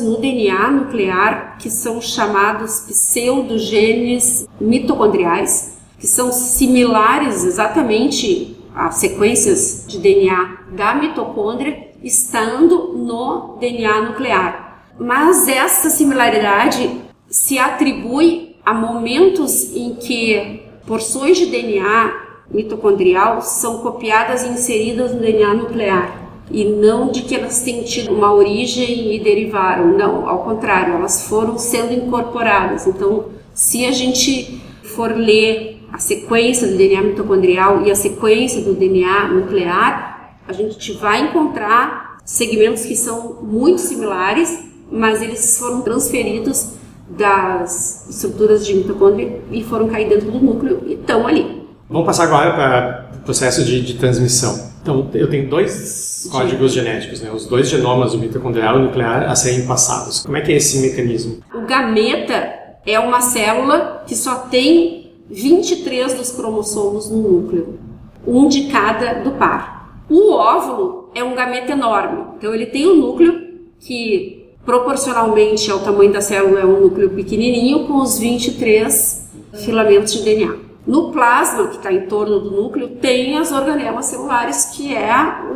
no 0.00 0.18
DNA 0.18 0.70
nuclear 0.70 1.58
que 1.58 1.70
são 1.70 2.00
chamados 2.00 2.80
pseudogenes 2.80 4.48
mitocondriais, 4.60 5.78
que 5.98 6.06
são 6.06 6.32
similares 6.32 7.44
exatamente 7.44 8.56
a 8.74 8.90
sequências 8.90 9.84
de 9.86 9.98
DNA 9.98 10.58
da 10.72 10.94
mitocôndria 10.94 11.88
estando 12.02 12.94
no 12.94 13.56
DNA 13.58 14.00
nuclear. 14.02 14.84
Mas 14.98 15.48
essa 15.48 15.90
similaridade 15.90 16.90
se 17.28 17.58
atribui 17.58 18.56
a 18.64 18.74
momentos 18.74 19.74
em 19.74 19.94
que 19.94 20.62
porções 20.86 21.38
de 21.38 21.46
DNA 21.46 22.27
mitocondrial 22.50 23.42
são 23.42 23.78
copiadas 23.78 24.42
e 24.42 24.48
inseridas 24.48 25.12
no 25.12 25.20
DNA 25.20 25.54
nuclear 25.54 26.28
e 26.50 26.64
não 26.64 27.10
de 27.10 27.22
que 27.22 27.34
elas 27.34 27.60
tenham 27.62 27.84
tido 27.84 28.12
uma 28.12 28.32
origem 28.32 29.14
e 29.14 29.20
derivaram, 29.20 29.96
não, 29.96 30.28
ao 30.28 30.44
contrário, 30.44 30.94
elas 30.94 31.28
foram 31.28 31.58
sendo 31.58 31.92
incorporadas. 31.92 32.86
Então, 32.86 33.26
se 33.54 33.84
a 33.84 33.92
gente 33.92 34.60
for 34.82 35.14
ler 35.14 35.82
a 35.92 35.98
sequência 35.98 36.66
do 36.66 36.76
DNA 36.76 37.02
mitocondrial 37.02 37.82
e 37.86 37.90
a 37.90 37.94
sequência 37.94 38.62
do 38.62 38.74
DNA 38.74 39.28
nuclear, 39.28 40.36
a 40.46 40.52
gente 40.52 40.92
vai 40.92 41.28
encontrar 41.28 42.18
segmentos 42.24 42.84
que 42.84 42.96
são 42.96 43.38
muito 43.42 43.80
similares, 43.80 44.64
mas 44.90 45.20
eles 45.20 45.58
foram 45.58 45.82
transferidos 45.82 46.72
das 47.10 48.08
estruturas 48.08 48.66
de 48.66 48.74
mitocôndria 48.74 49.40
e 49.50 49.62
foram 49.62 49.88
cair 49.88 50.08
dentro 50.08 50.30
do 50.30 50.38
núcleo 50.38 50.82
e 50.86 50.94
estão 50.94 51.26
ali. 51.26 51.57
Vamos 51.90 52.06
passar 52.06 52.24
agora 52.24 52.52
para 52.52 53.10
o 53.16 53.24
processo 53.24 53.64
de, 53.64 53.80
de, 53.80 53.94
transmissão. 53.94 54.68
Então, 54.82 55.08
eu 55.14 55.28
tenho 55.30 55.48
dois 55.48 56.28
códigos 56.30 56.72
genéticos, 56.72 57.22
né? 57.22 57.30
os 57.30 57.46
dois 57.46 57.68
genomas 57.68 58.12
do 58.12 58.18
mitocondrial 58.18 58.78
e 58.78 58.82
nuclear 58.82 59.22
a 59.22 59.34
serem 59.34 59.66
passados. 59.66 60.20
Como 60.20 60.36
é 60.36 60.42
que 60.42 60.52
é 60.52 60.56
esse 60.56 60.80
mecanismo? 60.80 61.38
O 61.54 61.62
gameta 61.62 62.52
é 62.84 62.98
uma 63.00 63.22
célula 63.22 64.02
que 64.06 64.14
só 64.14 64.34
tem 64.34 65.12
23 65.30 66.12
dos 66.14 66.30
cromossomos 66.32 67.10
no 67.10 67.22
núcleo, 67.22 67.78
um 68.26 68.48
de 68.48 68.64
cada 68.64 69.22
do 69.22 69.32
par. 69.32 70.02
O 70.10 70.32
óvulo 70.32 71.10
é 71.14 71.24
um 71.24 71.34
gameta 71.34 71.72
enorme, 71.72 72.24
então 72.36 72.54
ele 72.54 72.66
tem 72.66 72.86
um 72.86 72.96
núcleo 72.96 73.48
que 73.80 74.52
proporcionalmente 74.64 75.70
ao 75.70 75.78
tamanho 75.78 76.12
da 76.12 76.20
célula 76.20 76.60
é 76.60 76.66
um 76.66 76.80
núcleo 76.80 77.10
pequenininho 77.10 77.86
com 77.86 77.94
os 77.94 78.18
23 78.18 79.30
filamentos 79.54 80.12
de 80.12 80.22
DNA. 80.22 80.67
No 80.88 81.12
plasma, 81.12 81.66
que 81.66 81.76
está 81.76 81.92
em 81.92 82.06
torno 82.06 82.40
do 82.40 82.50
núcleo, 82.50 82.88
tem 82.88 83.36
as 83.36 83.52
organelas 83.52 84.06
celulares, 84.06 84.70
que 84.74 84.94
é 84.94 85.12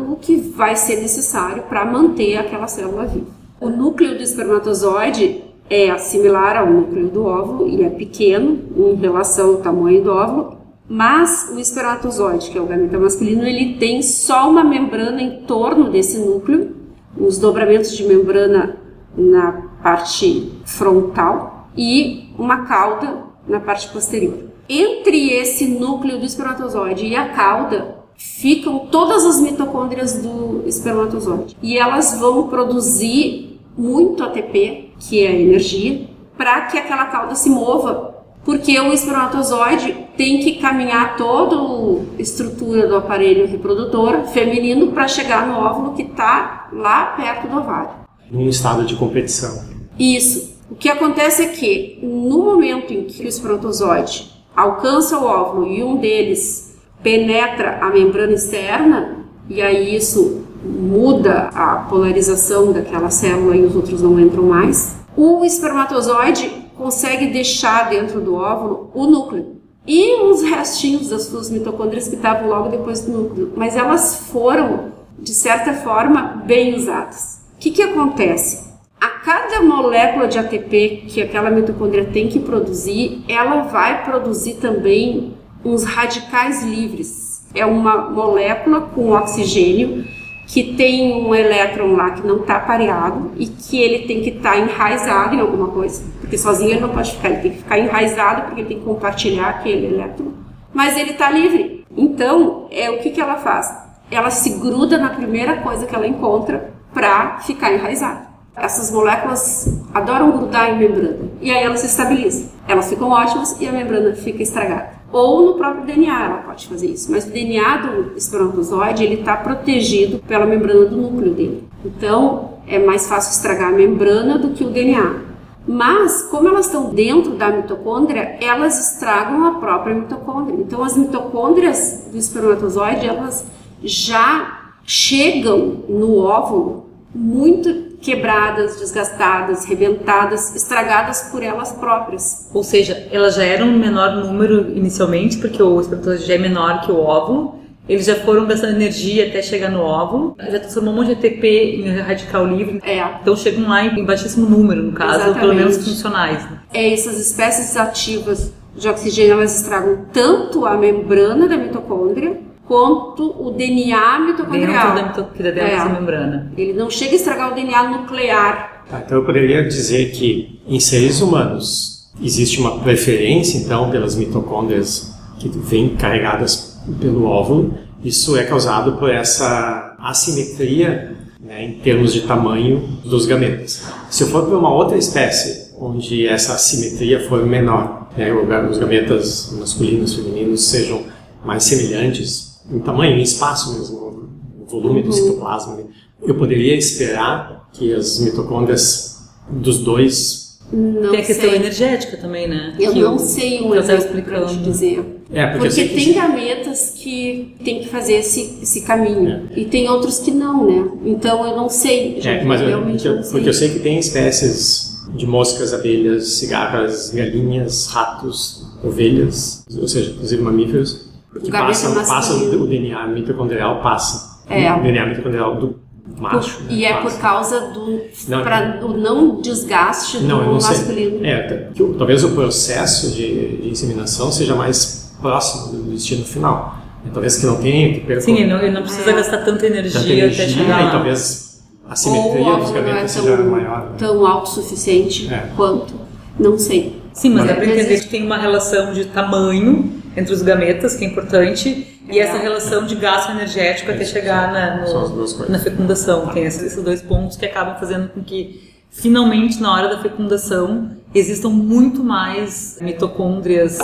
o 0.07 0.15
que 0.17 0.37
vai 0.37 0.77
ser 0.77 1.01
necessário 1.01 1.63
para 1.63 1.87
manter 1.87 2.37
aquela 2.37 2.67
célula 2.67 3.07
viva. 3.07 3.29
O 3.59 3.71
núcleo 3.71 4.15
do 4.15 4.23
espermatozoide 4.23 5.43
é 5.71 5.97
similar 5.97 6.59
ao 6.59 6.67
núcleo 6.71 7.09
do 7.09 7.25
óvulo 7.25 7.67
e 7.67 7.83
é 7.83 7.89
pequeno 7.89 8.59
em 8.77 8.95
relação 8.97 9.53
ao 9.53 9.57
tamanho 9.63 10.05
do 10.05 10.13
óvulo, 10.13 10.59
mas 10.87 11.51
o 11.51 11.59
espermatozoide, 11.59 12.51
que 12.51 12.59
é 12.59 12.61
o 12.61 12.67
gameta 12.67 12.99
masculino, 12.99 13.47
ele 13.47 13.79
tem 13.79 14.03
só 14.03 14.51
uma 14.51 14.63
membrana 14.63 15.23
em 15.23 15.45
torno 15.47 15.91
desse 15.91 16.19
núcleo, 16.19 16.77
os 17.17 17.39
dobramentos 17.39 17.97
de 17.97 18.05
membrana 18.05 18.77
na 19.17 19.63
parte 19.83 20.53
frontal 20.67 21.71
e 21.75 22.29
uma 22.39 22.67
cauda 22.67 23.25
na 23.49 23.61
parte 23.61 23.89
posterior. 23.89 24.52
Entre 24.69 25.31
esse 25.31 25.67
núcleo 25.67 26.19
do 26.19 26.25
espermatozoide 26.25 27.07
e 27.07 27.17
a 27.17 27.31
cauda 27.31 27.97
ficam 28.17 28.81
todas 28.91 29.25
as 29.25 29.41
mitocôndrias 29.41 30.23
do 30.23 30.63
espermatozoide 30.67 31.57
e 31.63 31.77
elas 31.77 32.19
vão 32.19 32.49
produzir 32.49 33.61
muito 33.77 34.23
ATP 34.23 34.93
que 35.09 35.25
é 35.25 35.29
a 35.29 35.33
energia, 35.33 36.09
para 36.37 36.63
que 36.63 36.79
aquela 36.79 37.07
cauda 37.07 37.35
se 37.35 37.51
mova, 37.51 38.15
porque 38.45 38.79
o 38.79 38.93
espermatozoide 38.93 40.07
tem 40.17 40.41
que 40.41 40.55
caminhar 40.55 41.17
toda 41.17 41.57
a 41.57 42.21
estrutura 42.21 42.87
do 42.87 42.97
aparelho 42.97 43.47
reprodutor 43.47 44.25
feminino 44.29 44.93
para 44.93 45.09
chegar 45.09 45.47
no 45.47 45.55
óvulo 45.55 45.95
que 45.95 46.03
está 46.03 46.69
lá 46.73 47.07
perto 47.17 47.49
do 47.49 47.59
ovário. 47.59 47.91
Num 48.31 48.49
estado 48.49 48.85
de 48.85 48.97
competição. 48.97 49.65
Isso. 49.99 50.53
O 50.71 50.75
que 50.75 50.89
acontece 50.89 51.43
é 51.43 51.49
que 51.49 51.99
no 52.03 52.45
momento 52.45 52.93
em 52.93 53.05
que 53.05 53.25
o 53.25 53.29
espermatozoide 53.29 54.32
alcança 54.57 55.19
o 55.19 55.25
óvulo 55.25 55.67
e 55.67 55.83
um 55.83 55.97
deles 55.97 56.77
penetra 57.03 57.79
a 57.81 57.91
membrana 57.91 58.33
externa, 58.33 59.27
e 59.49 59.61
aí 59.61 59.97
isso 59.97 60.45
muda 60.65 61.51
a 61.55 61.77
polarização 61.89 62.73
daquela 62.73 63.11
célula 63.11 63.57
e 63.57 63.65
os 63.65 63.75
outros 63.75 64.01
não 64.01 64.19
entram 64.21 64.45
mais, 64.45 64.97
o 65.17 65.45
espermatozoide 65.45 66.49
consegue 66.77 67.27
deixar 67.27 67.91
dentro 67.91 68.21
do 68.21 68.35
óvulo 68.35 68.91
o 68.95 69.07
núcleo 69.07 69.57
e 69.87 70.23
uns 70.23 70.43
restinhos 70.43 71.09
das 71.09 71.25
suas 71.25 71.51
mitocôndrias 71.51 72.07
que 72.07 72.15
estavam 72.15 72.49
logo 72.49 72.69
depois 72.69 73.01
do 73.01 73.11
núcleo, 73.11 73.53
mas 73.57 73.77
elas 73.77 74.29
foram, 74.31 74.93
de 75.19 75.35
certa 75.35 75.75
forma, 75.75 76.43
bem 76.47 76.75
usadas. 76.75 77.41
O 77.55 77.59
que, 77.59 77.71
que 77.71 77.83
acontece? 77.83 78.72
A 79.03 79.09
cada 79.09 79.61
molécula 79.63 80.29
de 80.29 80.39
ATP 80.39 81.07
que 81.09 81.21
aquela 81.21 81.51
mitocôndria 81.51 82.05
tem 82.05 82.29
que 82.29 82.39
produzir, 82.39 83.25
ela 83.29 83.63
vai 83.63 84.05
produzir 84.05 84.61
também 84.61 85.35
uns 85.65 85.83
radicais 85.83 86.63
livres. 86.63 87.45
É 87.53 87.67
uma 87.67 88.11
molécula 88.11 88.83
com 88.83 89.11
oxigênio 89.11 90.05
que 90.47 90.75
tem 90.77 91.21
um 91.21 91.35
elétron 91.35 91.97
lá 91.97 92.13
que 92.13 92.25
não 92.25 92.43
está 92.43 92.61
pareado 92.61 93.33
e 93.37 93.47
que 93.47 93.83
ele 93.83 94.07
tem 94.07 94.21
que 94.21 94.31
estar 94.31 94.53
tá 94.53 94.59
enraizado 94.59 95.35
em 95.35 95.41
alguma 95.41 95.67
coisa, 95.67 96.05
porque 96.21 96.39
sozinho 96.39 96.71
ele 96.71 96.81
não 96.81 96.91
pode 96.91 97.11
ficar, 97.11 97.31
ele 97.31 97.43
tem 97.43 97.51
que 97.51 97.59
ficar 97.59 97.79
enraizado 97.81 98.43
porque 98.43 98.61
ele 98.61 98.69
tem 98.69 98.79
que 98.79 98.85
compartilhar 98.85 99.49
aquele 99.49 99.87
elétron, 99.87 100.33
mas 100.73 100.97
ele 100.97 101.11
está 101.11 101.29
livre. 101.29 101.85
Então, 101.97 102.69
é 102.71 102.89
o 102.89 102.99
que, 103.01 103.11
que 103.11 103.21
ela 103.21 103.35
faz? 103.35 103.69
Ela 104.13 104.31
se 104.31 104.61
gruda 104.61 104.97
na 104.97 105.09
primeira 105.09 105.57
coisa 105.57 105.87
que 105.87 105.95
ela 105.95 106.07
encontra 106.07 106.73
para 106.95 107.41
ficar 107.41 107.73
enraizada. 107.73 108.31
Essas 108.57 108.91
moléculas 108.91 109.81
adoram 109.95 110.33
grudar 110.33 110.71
em 110.71 110.79
membrana 110.79 111.31
e 111.41 111.51
aí 111.51 111.65
elas 111.65 111.81
se 111.81 111.87
estabilizam. 111.87 112.51
Elas 112.69 112.89
ficam 112.89 113.11
ótimas 113.11 113.61
e 113.61 113.67
a 113.67 113.73
membrana 113.73 114.15
fica 114.15 114.43
estragada 114.43 115.03
ou 115.13 115.45
no 115.45 115.55
próprio 115.55 115.85
DNA 115.85 116.25
ela 116.25 116.39
pode 116.39 116.67
fazer 116.67 116.87
isso. 116.87 117.13
Mas 117.13 117.27
o 117.27 117.31
DNA 117.31 117.77
do 117.77 118.17
espermatozoide 118.17 119.05
ele 119.05 119.17
está 119.17 119.37
protegido 119.37 120.19
pela 120.21 120.47
membrana 120.47 120.87
do 120.87 120.97
núcleo 120.97 121.35
dele. 121.35 121.69
Então 121.85 122.55
é 122.67 122.79
mais 122.79 123.07
fácil 123.07 123.33
estragar 123.33 123.69
a 123.69 123.77
membrana 123.77 124.39
do 124.39 124.51
que 124.51 124.65
o 124.65 124.71
DNA. 124.71 125.33
Mas, 125.65 126.23
como 126.23 126.49
elas 126.49 126.67
estão 126.67 126.93
dentro 126.93 127.37
da 127.37 127.49
mitocôndria, 127.49 128.37
elas 128.41 128.95
estragam 128.95 129.47
a 129.47 129.61
própria 129.61 129.95
mitocôndria. 129.95 130.59
Então, 130.59 130.83
as 130.83 130.97
mitocôndrias 130.97 132.09
do 132.11 132.19
espermatozoide, 132.19 133.07
elas 133.07 133.47
já 133.81 134.73
chegam 134.85 135.85
no 135.89 136.19
óvulo 136.19 136.87
muito 137.15 137.92
quebradas, 138.03 138.81
desgastadas, 138.81 139.65
rebentadas, 139.65 140.55
estragadas 140.57 141.29
por 141.31 141.43
elas 141.43 141.73
próprias. 141.73 142.51
Ou 142.53 142.65
seja, 142.65 143.07
elas 143.13 143.37
já 143.37 143.45
eram 143.45 143.69
um 143.69 143.79
menor 143.79 144.17
número 144.17 144.77
inicialmente, 144.77 145.39
porque 145.39 145.63
o 145.63 145.81
espermatozoide 145.81 146.27
já 146.27 146.35
é 146.35 146.39
menor 146.39 146.83
que 146.83 146.91
o 146.91 146.99
óvulo. 146.99 147.63
Eles 147.89 148.07
já 148.07 148.17
foram 148.17 148.47
gastando 148.47 148.75
energia 148.75 149.29
até 149.29 149.43
chegar 149.43 149.71
no 149.71 149.81
óvulo, 149.81 150.37
já 150.39 150.59
transformou 150.61 150.95
um 150.95 150.97
monte 150.99 151.09
de 151.09 151.13
ATP 151.15 151.47
em 151.47 151.99
radical 151.99 152.47
livre. 152.47 152.81
É. 152.85 153.03
Então 153.21 153.37
chegam 153.37 153.69
lá 153.69 153.85
em 153.85 154.05
baixíssimo 154.05 154.49
número, 154.49 154.83
no 154.83 154.93
caso, 154.93 155.15
Exatamente. 155.15 155.35
ou 155.37 155.41
pelo 155.41 155.55
menos 155.55 155.77
funcionais. 155.77 156.43
Né? 156.45 156.59
É, 156.73 156.93
essas 156.93 157.19
espécies 157.19 157.77
ativas 157.77 158.53
de 158.77 158.89
oxigênio, 158.89 159.33
elas 159.33 159.57
estragam 159.57 160.07
tanto 160.13 160.65
a 160.65 160.77
membrana 160.77 161.49
da 161.49 161.57
mitocôndria, 161.57 162.41
quanto 162.73 163.35
o 163.39 163.51
DNA 163.51 164.21
mitocondrial. 164.21 164.95
Dentro 164.95 165.23
da, 165.23 165.29
dentro 165.29 165.47
é. 165.47 165.53
dessa 165.53 165.89
membrana. 165.91 166.51
Ele 166.57 166.73
não 166.73 166.89
chega 166.89 167.13
a 167.13 167.17
estragar 167.17 167.53
o 167.53 167.55
DNA 167.55 167.91
nuclear. 167.91 168.85
Tá, 168.89 169.03
então 169.05 169.19
eu 169.19 169.25
poderia 169.27 169.63
dizer 169.63 170.11
que 170.13 170.59
em 170.67 170.81
seres 170.81 171.21
humanos 171.21 172.11
existe 172.23 172.59
uma 172.59 172.79
preferência 172.79 173.59
então 173.59 173.91
pelas 173.91 174.17
mitocôndrias 174.17 175.15
que 175.39 175.51
vêm 175.51 175.91
carregadas 175.97 176.81
pelo 176.99 177.27
óvulo. 177.27 177.75
Isso 178.03 178.39
é 178.39 178.45
causado 178.45 178.97
por 178.97 179.11
essa 179.11 179.95
assimetria 179.99 181.15
né, 181.41 181.67
em 181.67 181.73
termos 181.75 182.11
de 182.15 182.23
tamanho 182.23 182.89
dos 183.05 183.27
gametas. 183.27 183.85
Se 184.09 184.23
eu 184.23 184.29
for 184.29 184.47
para 184.47 184.57
uma 184.57 184.73
outra 184.73 184.97
espécie 184.97 185.75
onde 185.79 186.27
essa 186.27 186.55
assimetria 186.55 187.21
for 187.29 187.45
menor, 187.45 188.09
né, 188.17 188.33
os 188.33 188.79
gametas 188.79 189.55
masculinos 189.59 190.13
e 190.15 190.23
femininos 190.23 190.65
sejam 190.65 191.03
mais 191.45 191.65
semelhantes, 191.65 192.52
em 192.71 192.79
tamanho, 192.81 193.19
em 193.19 193.23
espaço 193.23 193.75
mesmo, 193.75 194.31
no 194.59 194.67
volume 194.67 195.01
uhum. 195.01 195.07
do 195.07 195.13
citoplasma, 195.13 195.79
eu 196.23 196.35
poderia 196.37 196.77
esperar 196.77 197.69
que 197.73 197.93
as 197.93 198.21
mitocôndrias 198.21 199.19
dos 199.51 199.79
dois 199.79 200.43
não 200.73 201.11
tem 201.11 201.21
a 201.21 201.25
questão 201.25 201.51
sei. 201.51 201.59
energética 201.59 202.17
também, 202.17 202.49
né? 202.49 202.75
Eu 202.81 202.93
que 202.93 203.01
não 203.01 203.13
eu, 203.13 203.19
sei 203.19 203.61
um 203.61 203.75
exemplo 203.75 204.23
para 204.23 204.47
te 204.47 204.57
dizer. 204.57 205.05
É, 205.31 205.47
porque, 205.49 205.69
porque 205.69 205.89
tem 205.89 206.13
gametas 206.15 206.95
que 206.97 207.55
tem 207.63 207.81
que 207.81 207.89
fazer 207.89 208.15
esse, 208.15 208.59
esse 208.63 208.81
caminho 208.83 209.51
é. 209.51 209.61
e 209.61 209.65
tem 209.67 209.89
outros 209.89 210.19
que 210.19 210.31
não, 210.31 210.67
né? 210.67 210.91
Então 211.05 211.47
eu 211.47 211.55
não 211.57 211.69
sei. 211.69 212.21
É, 212.25 212.43
mas 212.45 212.61
realmente 212.63 213.05
eu, 213.05 213.13
eu, 213.13 213.17
não 213.19 213.23
sei. 213.23 213.33
Porque 213.33 213.49
eu 213.49 213.55
sei 213.55 213.69
que 213.71 213.81
tem 213.81 213.99
espécies 213.99 215.03
de 215.15 215.27
moscas, 215.27 215.75
abelhas, 215.75 216.35
cigarras, 216.35 217.11
galinhas, 217.11 217.89
ratos, 217.89 218.65
ovelhas, 218.83 219.65
ou 219.79 219.87
seja, 219.87 220.11
inclusive 220.11 220.43
mamíferos, 220.43 221.12
que 221.41 221.51
passam, 221.51 221.95
passam 221.95 222.37
o 222.61 222.67
DNA 222.67 223.07
mitocondrial 223.09 223.81
passa. 223.81 224.43
É. 224.49 224.73
O 224.73 224.83
DNA 224.83 225.07
mitocondrial 225.07 225.57
do 225.57 225.81
macho. 226.19 226.59
Por, 226.59 226.65
né, 226.65 226.73
e 226.75 226.85
é 226.85 227.01
por 227.01 227.13
causa 227.19 227.61
do 227.73 228.01
não, 228.29 228.43
pra, 228.43 228.61
do 228.77 228.97
não 228.97 229.41
desgaste 229.41 230.19
não, 230.19 230.39
do 230.39 230.45
não 230.45 230.53
masculino. 230.55 231.21
Sei. 231.21 231.31
É, 231.31 231.69
que, 231.75 231.85
talvez 231.97 232.25
o 232.25 232.31
processo 232.31 233.11
de, 233.13 233.57
de, 233.59 233.69
inseminação 233.69 234.31
seja 234.31 234.55
mais 234.55 235.15
próximo 235.21 235.73
do 235.73 235.91
destino 235.91 236.25
final. 236.25 236.77
É, 237.07 237.11
talvez 237.13 237.39
que 237.39 237.47
não 237.47 237.57
tenha 237.57 237.95
que 237.95 238.01
percorrer. 238.01 238.21
Sim, 238.21 238.43
ele 238.43 238.53
não, 238.53 238.59
ele 238.61 238.73
não 238.73 238.83
precisa 238.83 239.11
é. 239.11 239.15
gastar 239.15 239.39
tanta 239.39 239.67
energia, 239.67 240.01
tanta 240.01 240.13
energia 240.13 240.45
até 240.45 240.53
chegar. 240.53 240.89
E 240.89 240.91
talvez 240.91 241.63
a 241.89 241.97
simetria 241.97 242.57
dos 242.57 242.71
gametas 242.71 243.03
é 243.03 243.09
seja 243.09 243.37
maior. 243.39 243.91
Né? 243.91 243.97
Tão 243.99 244.27
autossuficiente 244.27 245.33
é. 245.33 245.49
quanto. 245.57 245.95
Não 246.39 246.59
sei. 246.59 247.01
Sim, 247.13 247.31
mas, 247.31 247.45
mas 247.45 247.49
dá 247.49 247.55
para 247.57 247.67
entender 247.67 248.01
que 248.01 248.09
tem 248.09 248.25
uma 248.25 248.39
relação 248.39 248.93
de 248.93 249.05
tamanho 249.07 250.02
entre 250.17 250.33
os 250.33 250.43
gametas, 250.43 250.95
que 250.95 251.05
é 251.05 251.09
importante, 251.09 252.01
e 252.11 252.19
essa 252.19 252.37
relação 252.37 252.85
de 252.87 252.95
gasto 252.97 253.31
energético 253.31 253.91
até 253.91 254.05
chegar 254.05 254.53
na, 254.53 254.87
no, 254.87 255.49
na 255.49 255.59
fecundação. 255.59 256.27
Tem 256.29 256.45
esses, 256.45 256.77
dois 256.83 257.01
pontos 257.01 257.37
que 257.37 257.47
acabam 257.47 257.79
fazendo 257.79 258.09
com 258.09 258.23
que, 258.23 258.73
finalmente, 258.91 259.61
na 259.61 259.73
hora 259.73 259.89
da 259.89 260.03
fecundação, 260.03 260.91
existam 261.15 261.49
muito 261.49 262.03
mais 262.03 262.79
mitocôndrias 262.81 263.79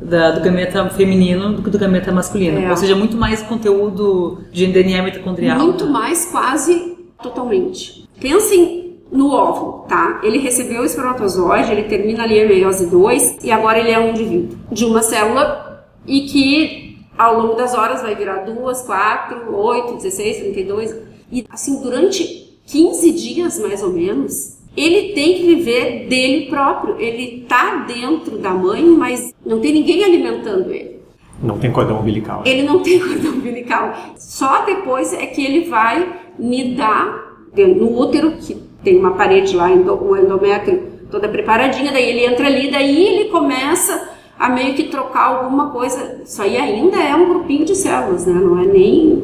da, 0.00 0.30
do 0.30 0.40
gameta 0.40 0.88
feminino 0.90 1.54
do 1.54 1.62
que 1.62 1.70
do 1.70 1.78
gameta 1.78 2.12
masculino. 2.12 2.58
É. 2.58 2.70
Ou 2.70 2.76
seja, 2.76 2.94
muito 2.94 3.16
mais 3.16 3.42
conteúdo 3.42 4.42
de 4.52 4.66
DNA 4.66 5.02
mitocondrial. 5.02 5.58
Muito 5.58 5.86
mais, 5.86 6.26
quase 6.26 6.96
totalmente. 7.22 8.08
Pensem 8.20 8.86
no 9.10 9.32
óvulo, 9.32 9.84
tá? 9.88 10.20
Ele 10.22 10.38
recebeu 10.38 10.82
o 10.82 10.84
espermatozoide, 10.84 11.70
ele 11.70 11.84
termina 11.84 12.24
ali 12.24 12.40
a 12.40 12.46
meiose 12.46 12.86
2 12.86 13.38
e 13.42 13.50
agora 13.50 13.78
ele 13.78 13.90
é 13.90 13.98
um 13.98 14.10
indivíduo 14.10 14.58
de 14.70 14.84
uma 14.84 15.02
célula 15.02 15.65
e 16.06 16.22
que 16.22 16.98
ao 17.16 17.40
longo 17.40 17.54
das 17.54 17.74
horas 17.74 18.02
vai 18.02 18.14
virar 18.14 18.44
duas, 18.44 18.82
quatro, 18.82 19.54
oito, 19.54 19.96
16, 19.96 20.38
32. 20.38 20.94
E 21.32 21.44
assim, 21.50 21.82
durante 21.82 22.58
15 22.66 23.12
dias 23.12 23.58
mais 23.58 23.82
ou 23.82 23.92
menos, 23.92 24.58
ele 24.76 25.14
tem 25.14 25.34
que 25.34 25.42
viver 25.54 26.06
dele 26.08 26.46
próprio. 26.46 27.00
Ele 27.00 27.44
tá 27.48 27.86
dentro 27.86 28.38
da 28.38 28.50
mãe, 28.50 28.84
mas 28.84 29.34
não 29.44 29.60
tem 29.60 29.72
ninguém 29.72 30.04
alimentando 30.04 30.70
ele. 30.70 31.00
Não 31.42 31.58
tem 31.58 31.70
cordão 31.70 32.00
umbilical. 32.00 32.42
Ele 32.44 32.62
não 32.62 32.80
tem 32.80 32.98
cordão 33.00 33.32
umbilical. 33.32 33.94
Só 34.16 34.64
depois 34.64 35.12
é 35.12 35.26
que 35.26 35.44
ele 35.44 35.68
vai 35.68 36.06
nidar 36.38 37.24
no 37.56 37.98
útero, 37.98 38.32
que 38.32 38.54
tem 38.84 38.98
uma 38.98 39.12
parede 39.12 39.56
lá, 39.56 39.70
o 39.70 40.16
endométrio 40.16 40.96
toda 41.10 41.28
preparadinha, 41.28 41.90
daí 41.90 42.10
ele 42.10 42.26
entra 42.26 42.46
ali, 42.46 42.70
daí 42.70 43.06
ele 43.06 43.30
começa 43.30 44.15
a 44.38 44.48
meio 44.48 44.74
que 44.74 44.84
trocar 44.84 45.36
alguma 45.36 45.70
coisa. 45.70 46.20
Isso 46.24 46.40
aí 46.42 46.56
ainda 46.56 46.96
é 46.98 47.14
um 47.14 47.28
grupinho 47.28 47.64
de 47.64 47.74
células, 47.74 48.26
né? 48.26 48.34
Não 48.34 48.60
é 48.60 48.66
nem, 48.66 49.22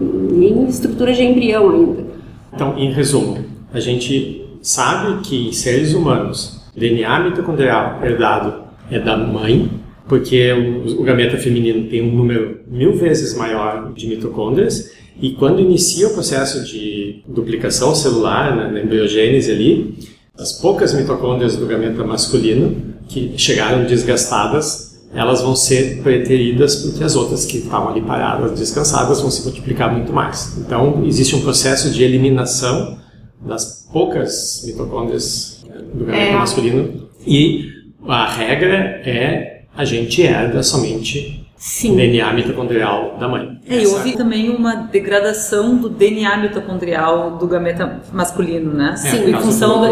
nem 0.00 0.68
estrutura 0.68 1.12
de 1.12 1.22
embrião 1.22 1.70
ainda. 1.70 2.06
Então, 2.52 2.76
em 2.78 2.92
resumo, 2.92 3.38
a 3.72 3.80
gente 3.80 4.46
sabe 4.60 5.22
que 5.22 5.54
seres 5.54 5.94
humanos, 5.94 6.62
DNA 6.76 7.20
mitocondrial 7.20 7.98
herdado 8.02 8.62
é 8.90 8.98
da 8.98 9.16
mãe, 9.16 9.70
porque 10.06 10.52
o, 10.52 11.02
gameta 11.02 11.36
feminino 11.38 11.88
tem 11.88 12.02
um 12.02 12.14
número 12.14 12.60
mil 12.66 12.94
vezes 12.94 13.36
maior 13.36 13.92
de 13.94 14.06
mitocôndrias, 14.06 14.92
e 15.20 15.30
quando 15.30 15.60
inicia 15.60 16.08
o 16.08 16.14
processo 16.14 16.64
de 16.64 17.22
duplicação 17.26 17.94
celular, 17.94 18.54
na, 18.54 18.68
na 18.68 18.80
embriogênese 18.80 19.50
ali, 19.50 19.94
as 20.38 20.52
poucas 20.52 20.94
mitocôndrias 20.94 21.56
do 21.56 21.66
gameta 21.66 22.04
masculino 22.04 22.76
que 23.12 23.34
chegaram 23.36 23.84
desgastadas, 23.84 25.00
elas 25.14 25.42
vão 25.42 25.54
ser 25.54 26.02
preteridas 26.02 26.76
porque 26.76 27.04
as 27.04 27.14
outras 27.14 27.44
que 27.44 27.58
estavam 27.58 27.90
ali 27.90 28.00
paradas, 28.00 28.58
descansadas, 28.58 29.20
vão 29.20 29.30
se 29.30 29.42
multiplicar 29.42 29.92
muito 29.92 30.12
mais. 30.12 30.56
Então, 30.56 31.04
existe 31.04 31.36
um 31.36 31.42
processo 31.42 31.90
de 31.90 32.02
eliminação 32.02 32.98
das 33.40 33.86
poucas 33.92 34.62
mitocôndrias 34.64 35.62
do 35.92 36.06
gameta 36.06 36.32
é. 36.32 36.36
masculino 36.36 37.08
e 37.26 37.66
a 38.08 38.26
regra 38.30 39.02
é 39.04 39.62
a 39.76 39.84
gente 39.84 40.22
herda 40.22 40.62
somente 40.62 41.41
Sim. 41.62 41.94
DNA 41.94 42.32
mitocondrial 42.32 43.16
da 43.20 43.28
mãe. 43.28 43.56
É, 43.68 43.80
e 43.80 43.86
houve 43.86 44.16
também 44.16 44.50
uma 44.50 44.74
degradação 44.74 45.76
do 45.76 45.88
DNA 45.88 46.38
mitocondrial 46.38 47.36
do 47.38 47.46
gameta 47.46 48.02
masculino, 48.12 48.74
né? 48.74 48.94
É, 48.94 48.96
Sim, 48.96 49.30
em 49.30 49.40
função 49.40 49.80
da 49.80 49.90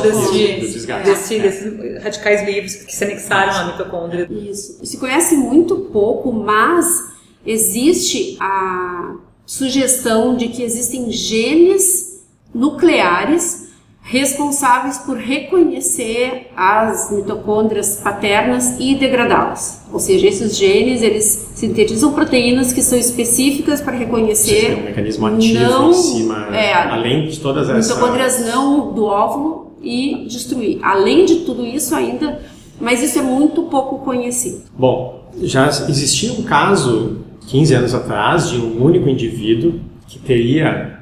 desse, 0.00 0.88
desse, 1.04 1.38
desses 1.38 2.02
radicais 2.02 2.46
livres 2.46 2.76
que 2.76 2.96
se 2.96 3.04
anexaram 3.04 3.52
à 3.52 3.64
mitocôndria. 3.72 4.26
Isso. 4.30 4.82
Se 4.86 4.96
conhece 4.96 5.36
muito 5.36 5.76
pouco, 5.92 6.32
mas 6.32 7.12
existe 7.44 8.38
a 8.40 9.16
sugestão 9.44 10.34
de 10.34 10.48
que 10.48 10.62
existem 10.62 11.10
genes 11.12 12.24
nucleares 12.54 13.61
responsáveis 14.02 14.98
por 14.98 15.16
reconhecer 15.16 16.48
as 16.56 17.10
mitocôndrias 17.12 18.00
paternas 18.02 18.76
e 18.80 18.96
degradá-las. 18.96 19.84
Ou 19.92 20.00
seja, 20.00 20.26
esses 20.26 20.56
genes 20.56 21.02
eles 21.02 21.52
sintetizam 21.54 22.12
proteínas 22.12 22.72
que 22.72 22.82
são 22.82 22.98
específicas 22.98 23.80
para 23.80 23.96
reconhecer 23.96 24.66
Tem 24.66 24.80
um 24.80 24.84
mecanismo 24.84 25.26
ativo 25.26 25.60
não, 25.60 25.90
em 25.90 25.94
cima, 25.94 26.48
é, 26.54 26.74
além 26.74 27.28
de 27.28 27.38
todas 27.38 27.68
essas 27.68 27.88
mitocôndrias 27.88 28.46
não 28.46 28.92
do 28.92 29.04
óvulo 29.04 29.72
e 29.80 30.26
destruir. 30.28 30.78
Além 30.82 31.24
de 31.24 31.36
tudo 31.36 31.64
isso 31.64 31.94
ainda, 31.94 32.40
mas 32.80 33.02
isso 33.02 33.18
é 33.18 33.22
muito 33.22 33.62
pouco 33.64 33.98
conhecido. 33.98 34.62
Bom, 34.76 35.30
já 35.42 35.68
existia 35.68 36.32
um 36.32 36.42
caso 36.42 37.18
15 37.46 37.74
anos 37.74 37.94
atrás 37.94 38.50
de 38.50 38.58
um 38.58 38.84
único 38.84 39.08
indivíduo 39.08 39.80
que 40.08 40.18
teria 40.18 40.98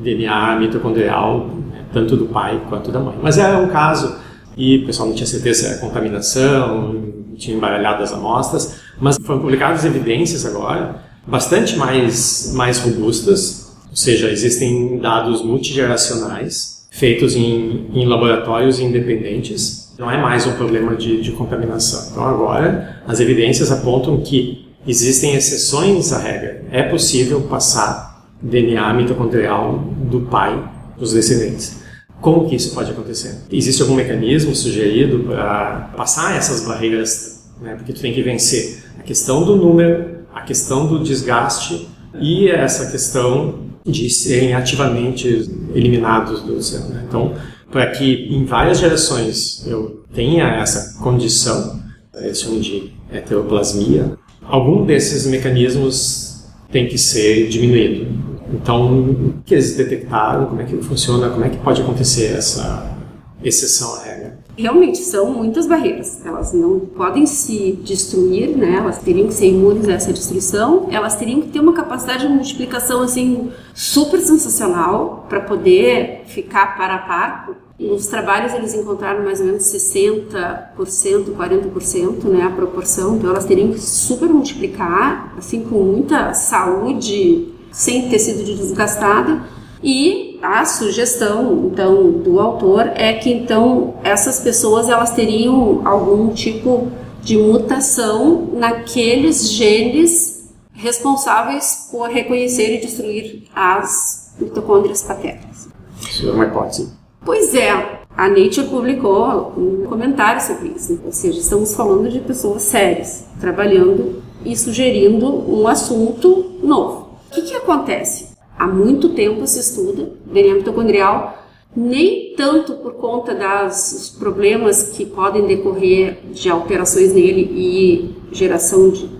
DNA 0.00 0.56
mitocondrial 0.60 1.50
tanto 1.94 2.16
do 2.16 2.26
pai 2.26 2.60
quanto 2.68 2.92
da 2.92 3.00
mãe. 3.00 3.14
Mas 3.22 3.38
era 3.38 3.58
um 3.58 3.68
caso 3.68 4.16
e 4.56 4.78
o 4.78 4.86
pessoal 4.86 5.08
não 5.08 5.14
tinha 5.14 5.26
certeza 5.26 5.60
se 5.60 5.66
era 5.66 5.78
contaminação, 5.78 7.02
tinha 7.36 7.56
embaralhado 7.56 8.02
as 8.02 8.12
amostras, 8.12 8.80
mas 9.00 9.16
foram 9.24 9.40
publicadas 9.40 9.84
evidências 9.84 10.44
agora 10.44 11.02
bastante 11.26 11.76
mais, 11.76 12.52
mais 12.54 12.78
robustas, 12.80 13.74
ou 13.88 13.96
seja, 13.96 14.30
existem 14.30 14.98
dados 14.98 15.42
multigeracionais 15.42 16.86
feitos 16.90 17.34
em, 17.34 17.88
em 17.92 18.06
laboratórios 18.06 18.78
independentes, 18.78 19.92
não 19.98 20.10
é 20.10 20.20
mais 20.20 20.46
um 20.46 20.52
problema 20.52 20.94
de, 20.94 21.20
de 21.20 21.32
contaminação. 21.32 22.10
Então 22.12 22.24
agora 22.24 23.02
as 23.06 23.18
evidências 23.20 23.72
apontam 23.72 24.20
que 24.20 24.68
existem 24.86 25.34
exceções 25.34 26.12
à 26.12 26.18
regra. 26.18 26.64
É 26.70 26.82
possível 26.82 27.40
passar 27.42 28.28
DNA 28.40 28.92
mitocondrial 28.94 29.78
do 30.10 30.20
pai 30.20 30.70
para 30.94 31.02
os 31.02 31.12
descendentes. 31.12 31.82
Como 32.24 32.48
que 32.48 32.56
isso 32.56 32.74
pode 32.74 32.90
acontecer? 32.90 33.36
Existe 33.52 33.82
algum 33.82 33.94
mecanismo 33.94 34.54
sugerido 34.54 35.24
para 35.24 35.92
passar 35.94 36.34
essas 36.34 36.64
barreiras? 36.64 37.44
Né? 37.60 37.74
Porque 37.74 37.92
tu 37.92 38.00
tem 38.00 38.14
que 38.14 38.22
vencer 38.22 38.82
a 38.98 39.02
questão 39.02 39.44
do 39.44 39.56
número, 39.56 40.20
a 40.34 40.40
questão 40.40 40.86
do 40.86 41.04
desgaste 41.04 41.86
e 42.18 42.48
essa 42.48 42.90
questão 42.90 43.66
de 43.84 44.08
serem 44.08 44.54
ativamente 44.54 45.28
eliminados 45.74 46.40
do 46.40 46.56
oceano. 46.56 46.94
Né? 46.94 47.04
Então, 47.06 47.34
para 47.70 47.90
que 47.90 48.26
em 48.34 48.46
várias 48.46 48.78
gerações 48.78 49.62
eu 49.66 50.02
tenha 50.14 50.46
essa 50.46 50.98
condição, 51.02 51.78
eles 52.14 52.40
chamam 52.40 52.58
de 52.58 52.90
heteroplasmia, 53.12 54.16
algum 54.42 54.86
desses 54.86 55.26
mecanismos 55.26 56.46
tem 56.72 56.88
que 56.88 56.96
ser 56.96 57.50
diminuído. 57.50 58.33
Então, 58.54 59.00
o 59.00 59.34
que 59.44 59.54
eles 59.54 59.76
detectaram, 59.76 60.46
como 60.46 60.60
é 60.60 60.64
que 60.64 60.76
funciona, 60.78 61.28
como 61.30 61.44
é 61.44 61.48
que 61.48 61.58
pode 61.58 61.82
acontecer 61.82 62.36
essa 62.36 62.94
exceção 63.42 63.94
à 63.96 64.02
regra? 64.04 64.38
Realmente 64.56 64.98
são 64.98 65.32
muitas 65.32 65.66
barreiras. 65.66 66.24
Elas 66.24 66.52
não 66.52 66.78
podem 66.78 67.26
se 67.26 67.72
destruir, 67.82 68.56
né? 68.56 68.76
Elas 68.76 68.98
teriam 68.98 69.26
que 69.26 69.34
ser 69.34 69.48
imunes 69.48 69.88
a 69.88 69.94
essa 69.94 70.12
destruição. 70.12 70.88
Elas 70.92 71.16
teriam 71.16 71.40
que 71.40 71.48
ter 71.48 71.58
uma 71.58 71.72
capacidade 71.72 72.26
de 72.26 72.32
multiplicação 72.32 73.02
assim 73.02 73.50
super 73.74 74.20
sensacional 74.20 75.26
para 75.28 75.40
poder 75.40 76.22
ficar 76.26 76.76
para 76.76 76.94
a 76.94 76.98
par 76.98 77.50
Nos 77.80 78.06
trabalhos 78.06 78.54
eles 78.54 78.72
encontraram 78.74 79.24
mais 79.24 79.40
ou 79.40 79.46
menos 79.46 79.64
60%, 79.64 80.70
40%, 80.76 82.24
né, 82.26 82.42
a 82.42 82.50
proporção. 82.50 83.16
Então 83.16 83.30
elas 83.30 83.44
teriam 83.44 83.72
que 83.72 83.80
super 83.80 84.28
multiplicar, 84.28 85.34
assim, 85.36 85.64
com 85.64 85.82
muita 85.82 86.32
saúde, 86.32 87.53
sem 87.74 88.08
ter 88.08 88.20
sido 88.20 88.44
desgastada. 88.44 89.42
E 89.82 90.38
a 90.40 90.64
sugestão, 90.64 91.68
então, 91.70 92.10
do 92.12 92.40
autor 92.40 92.92
é 92.94 93.12
que, 93.14 93.30
então, 93.30 93.94
essas 94.02 94.40
pessoas 94.40 94.88
elas 94.88 95.10
teriam 95.10 95.86
algum 95.86 96.32
tipo 96.32 96.90
de 97.20 97.36
mutação 97.36 98.48
naqueles 98.54 99.50
genes 99.50 100.48
responsáveis 100.72 101.88
por 101.90 102.08
reconhecer 102.08 102.76
e 102.76 102.80
destruir 102.80 103.44
as 103.54 104.34
mitocôndrias 104.38 105.02
paternas. 105.02 105.68
Isso 106.00 106.28
é 106.28 106.32
uma 106.32 106.46
hipótese. 106.46 106.92
Pois 107.24 107.54
é, 107.54 107.70
a 108.16 108.28
Nature 108.28 108.68
publicou 108.68 109.52
um 109.56 109.86
comentário 109.86 110.40
sobre 110.40 110.68
isso. 110.68 111.00
Ou 111.04 111.12
seja, 111.12 111.40
estamos 111.40 111.74
falando 111.74 112.10
de 112.10 112.20
pessoas 112.20 112.62
sérias, 112.62 113.24
trabalhando 113.40 114.22
e 114.44 114.56
sugerindo 114.56 115.26
um 115.50 115.66
assunto 115.66 116.58
novo. 116.62 117.03
O 117.34 117.36
que, 117.36 117.42
que 117.42 117.56
acontece? 117.56 118.28
Há 118.56 118.64
muito 118.64 119.08
tempo 119.08 119.44
se 119.44 119.58
estuda 119.58 120.12
DNA 120.24 120.54
mitocondrial, 120.54 121.36
nem 121.74 122.32
tanto 122.36 122.74
por 122.74 122.92
conta 122.94 123.34
dos 123.34 124.14
problemas 124.16 124.90
que 124.90 125.04
podem 125.04 125.44
decorrer 125.44 126.20
de 126.30 126.48
alterações 126.48 127.12
nele 127.12 127.50
e 127.52 128.14
geração 128.30 128.88
de 128.88 129.10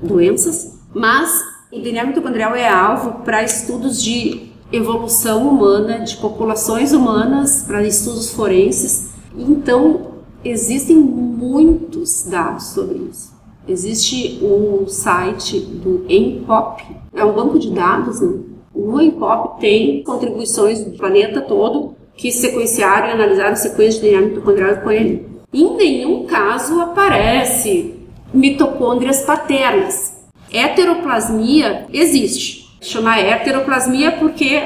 doenças, 0.00 0.78
mas 0.94 1.44
o 1.72 1.80
DNA 1.80 2.04
mitocondrial 2.04 2.54
é 2.54 2.68
alvo 2.68 3.24
para 3.24 3.42
estudos 3.42 4.00
de 4.00 4.52
evolução 4.70 5.48
humana, 5.48 5.98
de 5.98 6.16
populações 6.18 6.92
humanas, 6.92 7.64
para 7.66 7.82
estudos 7.82 8.30
forenses. 8.30 9.10
Então, 9.36 10.12
existem 10.44 10.94
muitos 10.96 12.22
dados 12.22 12.66
sobre 12.66 12.98
isso. 13.10 13.34
Existe 13.66 14.38
o 14.40 14.86
site 14.86 15.58
do 15.58 16.04
ENPOP, 16.08 17.02
é 17.14 17.24
um 17.24 17.32
banco 17.32 17.58
de 17.58 17.70
dados, 17.70 18.20
né? 18.20 18.40
O 18.74 19.00
ENPOP 19.00 19.60
tem 19.60 20.02
contribuições 20.02 20.84
do 20.84 20.96
planeta 20.96 21.40
todo 21.40 21.94
que 22.16 22.32
sequenciaram 22.32 23.08
e 23.08 23.12
analisaram 23.12 23.56
sequências 23.56 24.02
de 24.02 24.10
DNA 24.10 24.28
mitocondrial 24.28 24.76
com 24.76 24.90
ele. 24.90 25.26
Em 25.52 25.76
nenhum 25.76 26.26
caso 26.26 26.80
aparece 26.80 27.94
mitocôndrias 28.32 29.22
paternas. 29.22 30.14
Heteroplasmia 30.52 31.86
existe 31.92 32.64
chamar 32.84 33.18
heteroplasmia 33.18 34.12
porque 34.12 34.56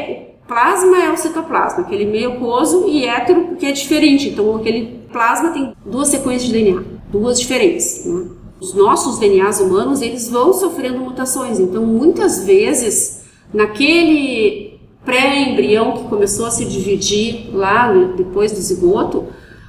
o 0.43 0.47
plasma 0.49 1.03
é 1.03 1.11
o 1.11 1.17
citoplasma, 1.17 1.85
aquele 1.85 2.05
meio 2.05 2.33
aquoso, 2.33 2.89
e 2.89 3.05
hétero 3.05 3.45
porque 3.45 3.67
é 3.67 3.73
diferente. 3.73 4.29
Então, 4.29 4.57
aquele 4.57 4.99
plasma 5.13 5.51
tem 5.51 5.73
duas 5.87 6.09
sequências 6.09 6.51
de 6.51 6.53
DNA, 6.53 6.83
duas 7.11 7.39
diferentes. 7.39 8.05
Né? 8.05 8.27
Os 8.61 8.75
nossos 8.75 9.19
DNAs 9.19 9.61
humanos, 9.61 10.03
eles 10.03 10.29
vão 10.29 10.53
sofrendo 10.53 10.99
mutações. 10.99 11.61
Então, 11.61 11.85
muitas 11.85 12.45
vezes, 12.45 13.25
naquele 13.53 14.81
pré-embrião 15.05 15.93
que 15.93 16.09
começou 16.09 16.47
a 16.47 16.51
se 16.51 16.65
dividir 16.65 17.51
lá 17.55 17.93
depois 18.17 18.53
do 18.53 18.59
zigoto, 18.59 19.27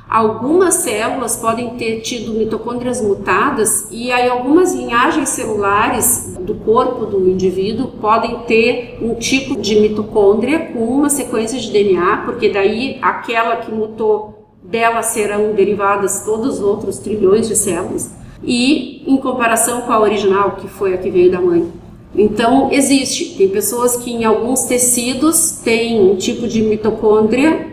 Algumas 0.10 0.74
células 0.74 1.38
podem 1.38 1.76
ter 1.78 2.02
tido 2.02 2.34
mitocôndrias 2.34 3.00
mutadas 3.00 3.88
e 3.92 4.12
aí 4.12 4.28
algumas 4.28 4.74
linhagens 4.74 5.30
celulares 5.30 6.36
do 6.40 6.56
corpo 6.56 7.06
do 7.06 7.30
indivíduo 7.30 7.92
podem 8.02 8.40
ter 8.40 8.98
um 9.04 9.14
tipo 9.14 9.56
de 9.56 9.80
mitocôndria 9.80 10.72
com 10.74 10.80
uma 10.80 11.12
sequência 11.12 11.60
de 11.60 11.72
DNA, 11.72 12.24
porque 12.26 12.50
daí 12.50 12.98
aquela 13.04 13.58
que 13.58 13.72
mutou 13.72 14.48
dela 14.64 15.04
serão 15.04 15.54
derivadas 15.54 16.24
todos 16.26 16.56
os 16.56 16.60
outros 16.60 16.98
trilhões 16.98 17.48
de 17.48 17.56
células 17.56 18.10
e 18.44 19.04
em 19.06 19.18
comparação 19.18 19.82
com 19.82 19.92
a 19.92 20.00
original, 20.00 20.58
que 20.58 20.68
foi 20.68 20.94
a 20.94 20.98
que 20.98 21.10
veio 21.10 21.32
da 21.32 21.42
mãe. 21.42 21.72
Então, 22.16 22.72
existe. 22.72 23.36
Tem 23.38 23.50
pessoas 23.50 23.98
que 23.98 24.12
em 24.12 24.26
alguns 24.26 24.64
tecidos 24.64 25.60
têm 25.64 26.12
um 26.12 26.16
tipo 26.16 26.48
de 26.48 26.62
mitocôndria 26.62 27.70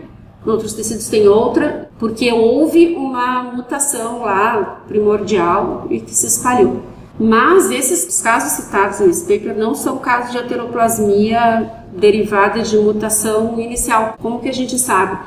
em 0.47 0.49
outros 0.49 0.71
tecidos 0.71 1.09
tem 1.09 1.27
outra, 1.27 1.89
porque 1.99 2.31
houve 2.31 2.95
uma 2.95 3.43
mutação 3.43 4.21
lá 4.21 4.81
primordial 4.87 5.87
e 5.89 5.99
que 5.99 6.15
se 6.15 6.25
espalhou. 6.25 6.83
Mas 7.19 7.69
esses 7.69 8.21
casos 8.21 8.51
citados 8.51 9.01
nesse 9.01 9.23
paper 9.25 9.57
não 9.57 9.75
são 9.75 9.97
casos 9.97 10.31
de 10.31 10.37
heteroplasmia 10.37 11.69
derivada 11.91 12.61
de 12.61 12.77
mutação 12.77 13.59
inicial. 13.59 14.15
Como 14.21 14.39
que 14.39 14.47
a 14.47 14.53
gente 14.53 14.79
sabe? 14.79 15.19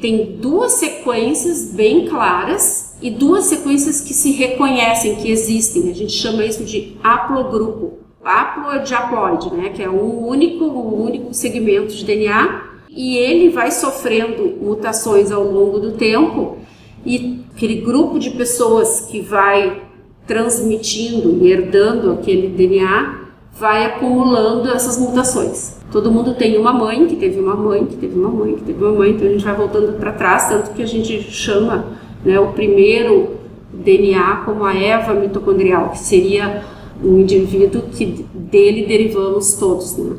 Tem 0.00 0.36
duas 0.36 0.72
sequências 0.72 1.72
bem 1.72 2.06
claras 2.06 2.96
e 3.02 3.10
duas 3.10 3.44
sequências 3.46 4.00
que 4.00 4.14
se 4.14 4.32
reconhecem, 4.32 5.16
que 5.16 5.30
existem. 5.30 5.90
A 5.90 5.94
gente 5.94 6.12
chama 6.12 6.44
isso 6.44 6.64
de 6.64 6.96
haplogrupo. 7.02 7.98
Haplo 8.22 8.70
é 8.70 8.78
de 8.80 8.94
haploide, 8.94 9.50
né? 9.54 9.70
Que 9.70 9.82
é 9.82 9.88
um 9.90 10.26
único, 10.26 10.64
um 10.64 11.04
único 11.04 11.32
segmento 11.32 11.94
de 11.94 12.04
DNA 12.04 12.64
e 12.90 13.16
ele 13.16 13.48
vai 13.48 13.70
sofrendo 13.70 14.58
mutações 14.60 15.30
ao 15.30 15.42
longo 15.42 15.78
do 15.78 15.92
tempo 15.92 16.58
e 17.04 17.44
aquele 17.54 17.76
grupo 17.76 18.18
de 18.18 18.30
pessoas 18.30 19.02
que 19.10 19.20
vai 19.20 19.82
transmitindo 20.26 21.44
e 21.44 21.50
herdando 21.50 22.12
aquele 22.12 22.48
DNA 22.48 23.20
vai 23.52 23.86
acumulando 23.86 24.70
essas 24.70 24.98
mutações. 24.98 25.79
Todo 25.90 26.10
mundo 26.10 26.34
tem 26.34 26.56
uma 26.56 26.72
mãe 26.72 27.06
que 27.06 27.16
teve 27.16 27.40
uma 27.40 27.56
mãe 27.56 27.84
que 27.84 27.96
teve 27.96 28.18
uma 28.18 28.28
mãe 28.28 28.54
que 28.54 28.62
teve 28.62 28.84
uma 28.84 28.92
mãe, 28.92 29.10
então 29.10 29.26
a 29.26 29.30
gente 29.30 29.44
vai 29.44 29.54
voltando 29.54 29.98
para 29.98 30.12
trás, 30.12 30.48
tanto 30.48 30.70
que 30.72 30.82
a 30.82 30.86
gente 30.86 31.20
chama 31.22 31.86
né, 32.24 32.38
o 32.38 32.52
primeiro 32.52 33.36
DNA 33.72 34.42
como 34.44 34.64
a 34.64 34.74
Eva 34.74 35.14
mitocondrial, 35.14 35.90
que 35.90 35.98
seria 35.98 36.62
um 37.02 37.18
indivíduo 37.18 37.82
que 37.90 38.24
dele 38.34 38.86
derivamos 38.86 39.54
todos. 39.54 39.96
Né? 39.96 40.16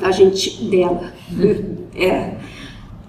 a 0.00 0.10
gente 0.10 0.64
dela. 0.64 1.12
É, 1.96 2.38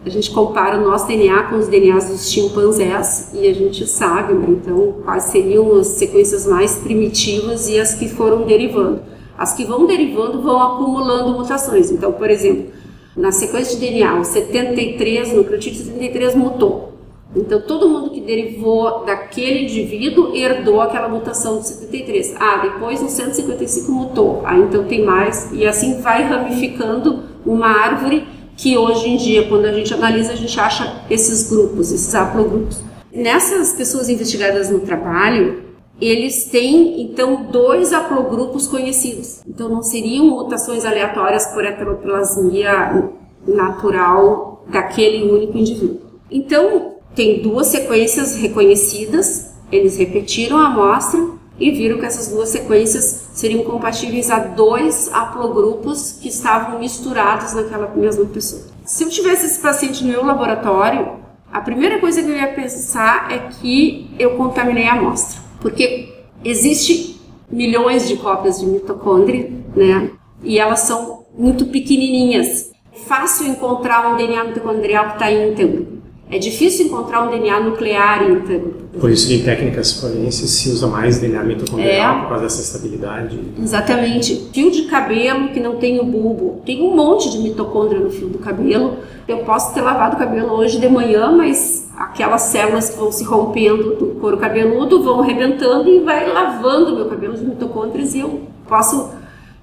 a 0.06 0.10
gente 0.10 0.30
compara 0.30 0.78
o 0.78 0.88
nosso 0.88 1.08
DNA 1.08 1.44
com 1.46 1.56
os 1.56 1.68
DNAs 1.68 2.08
dos 2.08 2.32
chimpanzés 2.32 3.32
e 3.34 3.48
a 3.48 3.54
gente 3.54 3.88
sabe, 3.88 4.36
né, 4.36 4.46
então, 4.50 4.98
quais 5.04 5.24
seriam 5.24 5.76
as 5.80 5.88
sequências 5.88 6.46
mais 6.46 6.76
primitivas 6.76 7.68
e 7.68 7.80
as 7.80 7.96
que 7.96 8.08
foram 8.08 8.44
derivando. 8.44 9.02
As 9.38 9.54
que 9.54 9.66
vão 9.66 9.86
derivando 9.86 10.42
vão 10.42 10.62
acumulando 10.62 11.38
mutações. 11.38 11.92
Então, 11.92 12.12
por 12.12 12.30
exemplo, 12.30 12.72
na 13.16 13.32
sequência 13.32 13.78
de 13.78 13.86
DNA, 13.86 14.20
o 14.20 14.24
73, 14.24 15.34
o 15.34 15.38
nucleotídeo 15.38 15.84
73 15.86 16.36
mutou. 16.36 16.94
Então, 17.36 17.62
todo 17.62 17.90
mundo 17.90 18.12
que 18.12 18.22
derivou 18.22 19.04
daquele 19.06 19.64
indivíduo 19.64 20.34
herdou 20.36 20.80
aquela 20.80 21.10
mutação 21.10 21.60
de 21.60 21.68
73. 21.68 22.36
Ah, 22.40 22.58
depois 22.58 23.02
no 23.02 23.10
155 23.10 23.92
mutou. 23.92 24.42
Ah, 24.46 24.58
então 24.58 24.86
tem 24.86 25.04
mais. 25.04 25.50
E 25.52 25.66
assim 25.66 26.00
vai 26.02 26.24
ramificando 26.24 27.24
uma 27.46 27.68
árvore 27.68 28.26
que 28.56 28.78
hoje 28.78 29.10
em 29.10 29.18
dia, 29.18 29.48
quando 29.50 29.66
a 29.66 29.74
gente 29.74 29.94
analisa, 29.94 30.32
a 30.32 30.36
gente 30.36 30.58
acha 30.58 31.04
esses 31.10 31.50
grupos, 31.50 31.92
esses 31.92 32.16
haplogrupos. 32.16 32.82
Nessas 33.14 33.74
pessoas 33.74 34.08
investigadas 34.08 34.70
no 34.70 34.80
trabalho, 34.80 35.65
eles 36.00 36.46
têm 36.46 37.02
então 37.02 37.44
dois 37.52 37.94
haplogrupos 37.94 38.68
conhecidos. 38.68 39.42
Então 39.48 39.70
não 39.70 39.82
seriam 39.82 40.26
mutações 40.26 40.86
aleatórias 40.86 41.48
por 41.48 41.64
heteroplasmia 41.64 43.12
natural 43.48 44.64
daquele 44.68 45.32
único 45.32 45.58
indivíduo. 45.58 46.02
Então, 46.30 46.96
tem 47.16 47.42
duas 47.42 47.68
sequências 47.68 48.36
reconhecidas, 48.36 49.54
eles 49.72 49.98
repetiram 49.98 50.58
a 50.58 50.68
amostra 50.68 51.20
e 51.58 51.72
viram 51.72 51.98
que 51.98 52.06
essas 52.06 52.28
duas 52.28 52.50
sequências 52.50 53.30
seriam 53.34 53.64
compatíveis 53.64 54.30
a 54.30 54.40
dois 54.40 55.10
haplogrupos 55.14 56.14
que 56.22 56.28
estavam 56.28 56.80
misturados 56.80 57.54
naquela 57.54 57.88
mesma 57.96 58.26
pessoa. 58.26 58.64
Se 58.84 59.04
eu 59.04 59.10
tivesse 59.10 59.46
esse 59.46 59.62
paciente 59.62 60.04
no 60.04 60.12
meu 60.12 60.26
laboratório, 60.26 61.14
a 61.52 61.62
primeira 61.62 62.00
coisa 62.00 62.22
que 62.22 62.30
eu 62.30 62.36
ia 62.36 62.54
pensar 62.54 63.32
é 63.32 63.38
que 63.50 64.10
eu 64.20 64.32
contaminei 64.32 64.88
a 64.88 64.94
amostra, 64.94 65.42
porque 65.66 66.10
existe 66.44 67.20
milhões 67.52 68.08
de 68.08 68.18
cópias 68.18 68.60
de 68.60 68.68
mitocôndria, 68.68 69.50
né? 69.76 70.12
E 70.44 70.60
elas 70.60 70.82
são 70.82 71.24
muito 71.36 71.66
pequenininhas. 71.66 72.70
É 72.94 73.00
fácil 73.00 73.48
encontrar 73.48 74.14
um 74.14 74.16
DNA 74.16 74.44
mitocondrial 74.44 75.08
que 75.08 75.14
está 75.14 75.32
íntegro. 75.32 75.88
É 76.30 76.38
difícil 76.38 76.86
encontrar 76.86 77.24
um 77.24 77.32
DNA 77.32 77.62
nuclear 77.62 78.30
íntegro. 78.30 78.76
Por 79.00 79.10
isso, 79.10 79.34
em 79.34 79.42
técnicas 79.42 79.94
forenses, 80.00 80.52
se 80.52 80.70
usa 80.70 80.86
mais 80.86 81.18
DNA 81.18 81.44
mitocondrial 81.44 82.18
é, 82.18 82.22
por 82.22 82.30
causa 82.30 82.44
dessa 82.44 82.62
estabilidade. 82.62 83.40
Exatamente. 83.60 84.50
Fio 84.54 84.70
de 84.70 84.84
cabelo 84.84 85.50
que 85.50 85.60
não 85.60 85.78
tem 85.78 86.00
o 86.00 86.04
bulbo. 86.04 86.62
Tem 86.64 86.84
um 86.84 86.96
monte 86.96 87.32
de 87.32 87.40
mitocôndria 87.40 88.00
no 88.00 88.12
fio 88.12 88.28
do 88.28 88.38
cabelo. 88.38 88.98
Eu 89.28 89.40
posso 89.40 89.74
ter 89.74 89.82
lavado 89.82 90.16
o 90.16 90.20
cabelo 90.20 90.52
hoje 90.52 90.80
de 90.80 90.88
manhã, 90.88 91.32
mas 91.32 91.85
aquelas 91.98 92.42
células 92.44 92.90
que 92.90 92.98
vão 92.98 93.12
se 93.12 93.24
rompendo 93.24 93.96
do 93.96 94.08
couro 94.20 94.38
cabeludo 94.38 95.04
vão 95.04 95.22
arrebentando 95.22 95.90
e 95.90 96.00
vai 96.00 96.32
lavando 96.32 96.96
meu 96.96 97.10
cabelo 97.10 97.36
de 97.36 97.46
mitocôndrias 97.46 98.14
e 98.14 98.20
eu 98.20 98.42
posso 98.68 99.12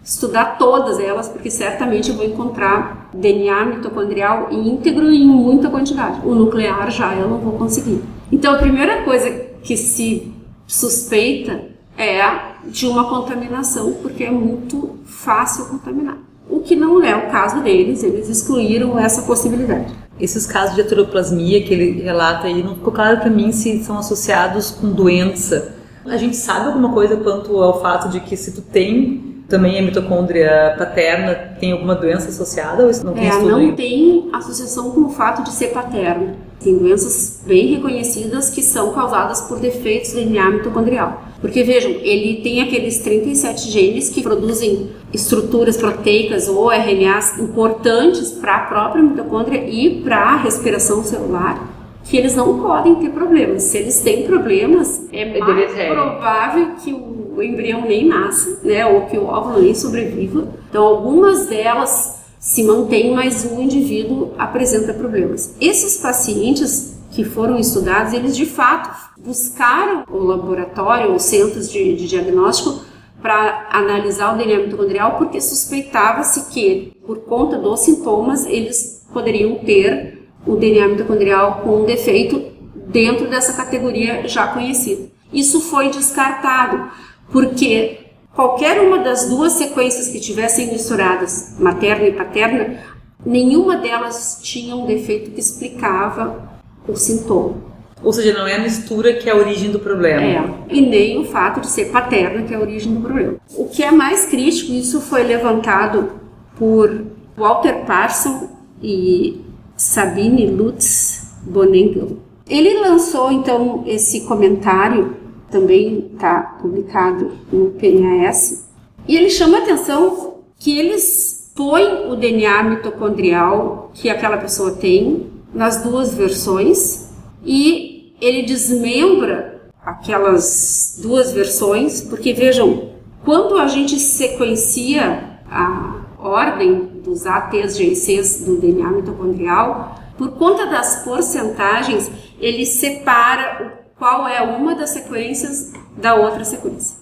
estudar 0.05 0.59
todas 0.59 0.99
elas, 0.99 1.29
porque 1.29 1.51
certamente 1.51 2.11
eu 2.11 2.17
vou 2.17 2.25
encontrar 2.25 3.09
DNA 3.15 3.65
mitocondrial 3.67 4.49
íntegro 4.51 5.11
e 5.11 5.23
em 5.23 5.27
muita 5.27 5.71
quantidade. 5.71 6.21
O 6.27 6.35
nuclear 6.35 6.91
já 6.91 7.15
eu 7.15 7.29
não 7.29 7.39
vou 7.39 7.53
conseguir. 7.53 8.03
Então, 8.31 8.55
a 8.55 8.59
primeira 8.59 9.03
coisa 9.03 9.31
que 9.63 9.77
se 9.77 10.33
suspeita 10.67 11.69
é 11.97 12.23
de 12.65 12.87
uma 12.87 13.09
contaminação, 13.09 13.93
porque 14.03 14.25
é 14.25 14.31
muito 14.31 14.99
fácil 15.05 15.67
contaminar. 15.67 16.19
O 16.49 16.61
que 16.61 16.77
não 16.77 17.03
é 17.03 17.15
o 17.15 17.31
caso 17.31 17.63
deles, 17.63 18.03
eles 18.03 18.29
excluíram 18.29 18.99
essa 18.99 19.23
possibilidade. 19.23 19.95
Esses 20.21 20.47
casos 20.47 20.75
de 20.75 20.83
heteroplasmia 20.83 21.63
que 21.63 21.73
ele 21.73 22.03
relata 22.03 22.47
aí, 22.47 22.63
não 22.63 22.75
ficou 22.75 22.93
claro 22.93 23.19
para 23.19 23.31
mim 23.31 23.53
se 23.53 23.83
são 23.83 23.99
associados 23.99 24.71
com 24.71 24.91
doença. 24.91 25.75
A 26.05 26.17
gente 26.17 26.37
sabe 26.37 26.67
alguma 26.67 26.93
coisa 26.93 27.17
quanto 27.17 27.57
ao 27.59 27.81
fato 27.81 28.09
de 28.09 28.21
que 28.21 28.37
se 28.37 28.53
tu 28.53 28.61
tem 28.61 29.33
também 29.53 29.79
a 29.79 29.83
mitocôndria 29.83 30.75
paterna 30.79 31.35
tem 31.61 31.73
alguma 31.73 31.95
doença 31.95 32.31
associada 32.31 32.85
ou 32.85 32.91
isso 32.91 33.05
não 33.05 33.13
tem 33.13 33.27
é, 33.27 33.29
estudo 33.29 33.51
não 33.51 33.59
ainda? 33.59 33.77
tem 33.77 34.31
associação 34.33 34.91
com 34.93 35.03
o 35.03 35.09
fato 35.11 35.45
de 35.45 35.53
ser 35.53 35.69
paterna. 35.69 36.35
Tem 36.59 36.79
doenças 36.79 37.43
bem 37.47 37.75
reconhecidas 37.75 38.49
que 38.49 38.63
são 38.63 38.93
causadas 38.95 39.43
por 39.43 39.59
defeitos 39.59 40.13
de 40.13 40.25
DNA 40.25 40.51
mitocondrial. 40.53 41.23
Porque 41.43 41.65
vejam, 41.65 41.91
ele 41.91 42.41
tem 42.41 42.63
aqueles 42.63 42.99
37 42.99 43.69
genes 43.69 44.09
que 44.09 44.23
produzem 44.23 44.91
estruturas 45.13 45.77
proteicas 45.77 46.49
ou 46.49 46.71
RNAs 46.71 47.39
importantes 47.41 48.31
para 48.31 48.57
a 48.57 48.61
própria 48.61 49.03
mitocôndria 49.03 49.69
e 49.69 50.01
para 50.03 50.19
a 50.19 50.37
respiração 50.37 51.03
celular 51.03 51.69
que 52.05 52.17
eles 52.17 52.35
não 52.35 52.61
podem 52.61 52.95
ter 52.97 53.11
problemas. 53.11 53.65
Se 53.65 53.79
eles 53.79 54.01
têm 54.01 54.25
problemas, 54.25 55.05
é, 55.13 55.39
mais 55.39 55.73
provável 55.89 56.71
que 56.83 56.93
o 56.93 57.43
embrião 57.43 57.83
nem 57.83 58.07
nasça, 58.07 58.61
né, 58.63 58.85
ou 58.87 59.03
que 59.03 59.19
o 59.19 59.25
óvulo 59.25 59.63
nem 59.63 59.75
sobreviva. 59.75 60.49
Então, 60.69 60.85
algumas 60.85 61.47
delas 61.47 62.23
se 62.39 62.65
mantêm, 62.65 63.15
mas 63.15 63.45
o 63.45 63.61
indivíduo 63.61 64.33
apresenta 64.37 64.93
problemas. 64.93 65.55
Esses 65.61 65.99
pacientes 65.99 66.92
que 67.13 67.25
foram 67.25 67.59
estudados, 67.59 68.15
eles 68.15 68.35
de 68.35 68.47
fato 68.47 68.91
buscaram 69.19 70.05
o 70.11 70.17
laboratório, 70.19 71.15
os 71.15 71.23
centros 71.23 71.71
de, 71.71 71.95
de 71.95 72.09
diagnóstico 72.09 72.83
para 73.21 73.69
analisar 73.71 74.35
o 74.35 74.39
DNA 74.39 74.61
mitocondrial, 74.65 75.17
porque 75.19 75.41
suspeitava-se 75.41 76.51
que, 76.51 76.93
por 77.07 77.21
conta 77.21 77.59
dos 77.59 77.81
sintomas, 77.81 78.47
eles 78.47 79.07
poderiam 79.13 79.57
ter 79.57 80.27
o 80.47 80.57
DNA 80.57 80.89
mitocondrial 80.89 81.61
com 81.63 81.83
um 81.83 81.85
defeito 81.85 82.51
dentro 82.89 83.29
dessa 83.29 83.53
categoria 83.53 84.27
já 84.27 84.49
conhecida. 84.49 85.09
Isso 85.33 85.61
foi 85.61 85.91
descartado, 85.91 86.91
porque 87.31 88.07
qualquer 88.35 88.81
uma 88.81 88.99
das 88.99 89.29
duas 89.29 89.53
sequências 89.53 90.09
que 90.09 90.19
tivessem 90.19 90.73
misturadas, 90.73 91.57
materna 91.61 92.09
e 92.09 92.13
paterna, 92.13 92.81
nenhuma 93.25 93.77
delas 93.77 94.41
tinha 94.43 94.75
um 94.75 94.87
defeito 94.87 95.31
que 95.31 95.41
explicava 95.41 96.52
o 96.87 96.97
sintoma. 96.97 97.73
Ou 98.03 98.13
seja, 98.13 98.37
não 98.37 98.47
é 98.47 98.57
a 98.57 98.59
mistura 98.59 99.15
que 99.15 99.29
é 99.29 99.33
a 99.33 99.37
origem 99.37 99.71
do 99.71 99.79
problema. 99.79 100.21
É, 100.21 100.45
e 100.69 100.81
nem 100.81 101.21
o 101.21 101.25
fato 101.25 101.61
de 101.61 101.69
ser 101.69 101.87
paterna, 101.87 102.43
que 102.43 102.53
é 102.53 102.57
a 102.57 102.61
origem 102.61 102.93
do 102.95 103.01
problema. 103.01 103.37
O 103.57 103.69
que 103.69 103.83
é 103.83 103.93
mais 103.93 104.27
crítico, 104.27 104.73
isso 104.73 105.01
foi 105.01 105.23
levantado 105.23 106.11
por 106.57 107.05
Walter 107.37 107.85
Parson 107.87 108.49
e 108.83 109.41
Sabine 109.77 110.47
Lutz 110.47 111.33
Bonengel. 111.43 112.19
Ele 112.49 112.81
lançou 112.81 113.31
então 113.31 113.85
esse 113.87 114.23
comentário, 114.23 115.17
também 115.51 116.11
está 116.13 116.59
publicado 116.61 117.33
no 117.53 117.71
PNAS, 117.71 118.69
e 119.07 119.17
ele 119.17 119.31
chama 119.31 119.59
a 119.59 119.63
atenção 119.63 120.39
que 120.59 120.79
eles 120.79 121.53
põem 121.55 122.11
o 122.11 122.17
DNA 122.17 122.63
mitocondrial 122.63 123.91
que 123.95 124.09
aquela 124.09 124.39
pessoa 124.39 124.73
tem 124.73 125.27
nas 125.53 125.83
duas 125.83 126.15
versões 126.15 127.11
e 127.45 128.15
ele 128.21 128.43
desmembra 128.43 129.71
aquelas 129.85 130.99
duas 131.03 131.33
versões, 131.33 132.01
porque 132.03 132.33
vejam, 132.33 132.91
quando 133.25 133.59
a 133.59 133.67
gente 133.67 133.99
sequencia 133.99 135.41
a 135.51 136.03
ordem 136.19 137.01
dos 137.03 137.27
ATs, 137.27 137.77
GCs 137.77 138.45
do 138.45 138.57
DNA 138.61 138.91
mitocondrial, 138.93 139.99
por 140.17 140.33
conta 140.33 140.67
das 140.67 141.03
porcentagens, 141.03 142.11
ele 142.39 142.65
separa 142.65 143.83
qual 143.99 144.27
é 144.27 144.41
uma 144.41 144.75
das 144.75 144.91
sequências 144.91 145.73
da 145.97 146.15
outra 146.15 146.45
sequência. 146.45 146.97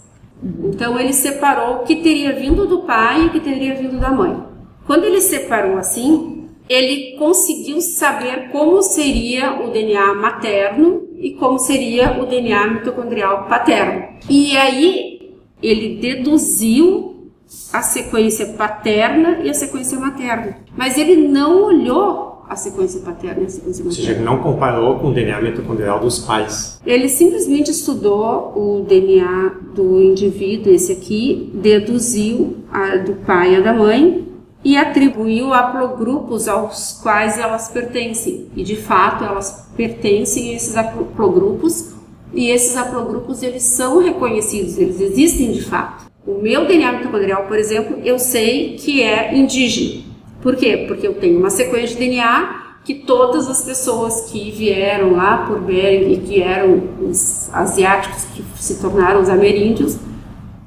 Então 0.65 0.99
ele 0.99 1.13
separou 1.13 1.77
o 1.77 1.85
que 1.85 1.97
teria 1.97 2.35
vindo 2.35 2.67
do 2.67 2.81
pai 2.81 3.23
e 3.23 3.27
o 3.27 3.31
que 3.31 3.41
teria 3.41 3.75
vindo 3.75 3.99
da 3.99 4.11
mãe. 4.11 4.43
Quando 4.87 5.05
ele 5.05 5.21
separou 5.21 5.77
assim, 5.77 6.40
ele 6.71 7.17
conseguiu 7.19 7.81
saber 7.81 8.51
como 8.53 8.81
seria 8.81 9.61
o 9.61 9.73
DNA 9.73 10.15
materno 10.15 11.03
e 11.19 11.33
como 11.33 11.59
seria 11.59 12.23
o 12.23 12.27
DNA 12.27 12.69
mitocondrial 12.69 13.47
paterno. 13.49 14.05
E 14.29 14.57
aí 14.57 15.35
ele 15.61 15.97
deduziu 15.97 17.29
a 17.73 17.83
sequência 17.83 18.47
paterna 18.57 19.41
e 19.43 19.51
a 19.51 19.55
sequência 19.55 19.99
materna. 19.99 20.59
Mas 20.77 20.97
ele 20.97 21.27
não 21.27 21.65
olhou 21.65 22.45
a 22.49 22.55
sequência 22.55 23.01
paterna 23.01 23.43
e 23.43 23.47
a 23.47 23.49
sequência 23.49 23.85
Ou 23.85 23.91
seja, 23.91 24.13
materna. 24.13 24.31
ele 24.31 24.37
não 24.37 24.41
comparou 24.41 25.01
com 25.01 25.09
o 25.09 25.13
DNA 25.13 25.41
mitocondrial 25.41 25.99
dos 25.99 26.21
pais. 26.21 26.81
Ele 26.87 27.09
simplesmente 27.09 27.73
estudou 27.73 28.53
o 28.55 28.85
DNA 28.89 29.57
do 29.75 30.01
indivíduo, 30.01 30.73
esse 30.73 30.93
aqui, 30.93 31.51
deduziu 31.53 32.59
a 32.71 32.97
do 32.97 33.15
pai 33.27 33.55
e 33.55 33.57
a 33.57 33.61
da 33.61 33.73
mãe 33.73 34.30
e 34.65 34.77
atribuiu 34.77 35.55
haplogrupos 35.55 36.47
aos 36.47 37.01
quais 37.03 37.39
elas 37.39 37.69
pertencem. 37.69 38.49
E 38.55 38.63
de 38.63 38.77
fato 38.77 39.25
elas 39.25 39.69
pertencem 39.77 40.51
a 40.51 40.57
esses 40.57 40.77
haplogrupos 40.77 41.95
e 42.33 42.51
esses 42.51 42.77
haplogrupos 42.77 43.43
eles 43.43 43.63
são 43.63 44.03
reconhecidos, 44.03 44.79
eles 44.79 45.01
existem 45.01 45.53
de 45.53 45.63
fato. 45.63 46.11
O 46.27 46.41
meu 46.41 46.67
DNA 46.67 46.93
mitocondrial, 46.93 47.45
por 47.45 47.59
exemplo, 47.59 47.99
eu 48.05 48.19
sei 48.19 48.77
que 48.77 49.03
é 49.03 49.35
indígena. 49.35 50.05
Por 50.43 50.55
quê? 50.57 50.85
Porque 50.87 51.07
eu 51.07 51.15
tenho 51.15 51.39
uma 51.39 51.51
sequência 51.51 51.97
de 51.97 51.97
DNA 51.97 52.61
que 52.85 52.95
todas 52.95 53.49
as 53.49 53.63
pessoas 53.63 54.31
que 54.31 54.51
vieram 54.51 55.13
lá 55.13 55.47
por 55.47 55.61
Bering 55.61 56.13
e 56.13 56.17
que 56.19 56.43
eram 56.43 56.83
os 57.01 57.53
asiáticos 57.53 58.25
que 58.35 58.45
se 58.57 58.81
tornaram 58.81 59.21
os 59.21 59.29
ameríndios 59.29 59.99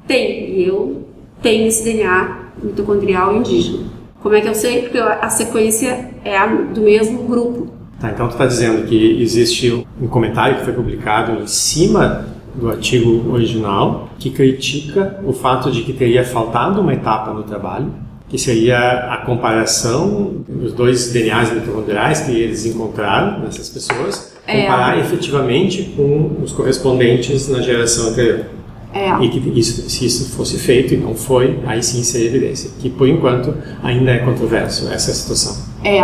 têm. 0.07 0.51
E 0.51 0.67
eu 0.67 1.07
tenho 1.41 1.67
esse 1.67 1.83
DNA 1.83 2.42
mitocondrial 2.61 3.35
indígena. 3.35 3.85
Como 4.21 4.35
é 4.35 4.41
que 4.41 4.47
eu 4.47 4.55
sei? 4.55 4.83
Porque 4.83 4.97
a 4.97 5.29
sequência 5.29 6.11
é 6.23 6.37
a 6.37 6.45
do 6.47 6.81
mesmo 6.81 7.23
grupo. 7.23 7.67
Tá, 7.99 8.09
então 8.11 8.27
tu 8.27 8.31
está 8.31 8.45
dizendo 8.45 8.85
que 8.87 9.21
existe 9.21 9.85
um 10.01 10.07
comentário 10.07 10.57
que 10.57 10.63
foi 10.63 10.73
publicado 10.73 11.41
em 11.41 11.47
cima 11.47 12.25
do 12.55 12.69
artigo 12.69 13.31
original 13.33 14.09
que 14.19 14.29
critica 14.29 15.19
o 15.25 15.33
fato 15.33 15.71
de 15.71 15.83
que 15.83 15.91
teria 15.93 16.23
faltado 16.23 16.79
uma 16.81 16.93
etapa 16.93 17.33
no 17.33 17.43
trabalho, 17.43 17.91
que 18.29 18.37
seria 18.37 18.77
a 19.13 19.17
comparação 19.17 20.43
dos 20.47 20.73
dois 20.73 21.11
DNAs 21.11 21.53
mitocondriais 21.53 22.21
que 22.21 22.31
eles 22.31 22.65
encontraram 22.65 23.39
nessas 23.41 23.69
pessoas, 23.69 24.33
É. 24.45 24.61
comparar 24.61 24.99
efetivamente 24.99 25.93
com 25.95 26.37
os 26.43 26.51
correspondentes 26.51 27.47
na 27.49 27.61
geração 27.61 28.09
anterior. 28.09 28.45
É. 28.93 29.23
E 29.23 29.29
que 29.29 29.59
isso, 29.59 29.89
se 29.89 30.05
isso 30.05 30.35
fosse 30.35 30.57
feito 30.59 30.93
e 30.93 30.97
não 30.97 31.15
foi, 31.15 31.59
aí 31.65 31.81
sim 31.81 32.03
seria 32.03 32.27
evidência. 32.27 32.69
Que 32.79 32.89
por 32.89 33.07
enquanto 33.07 33.55
ainda 33.81 34.11
é 34.11 34.19
controverso 34.19 34.87
essa 34.89 35.11
situação. 35.13 35.55
É. 35.83 36.01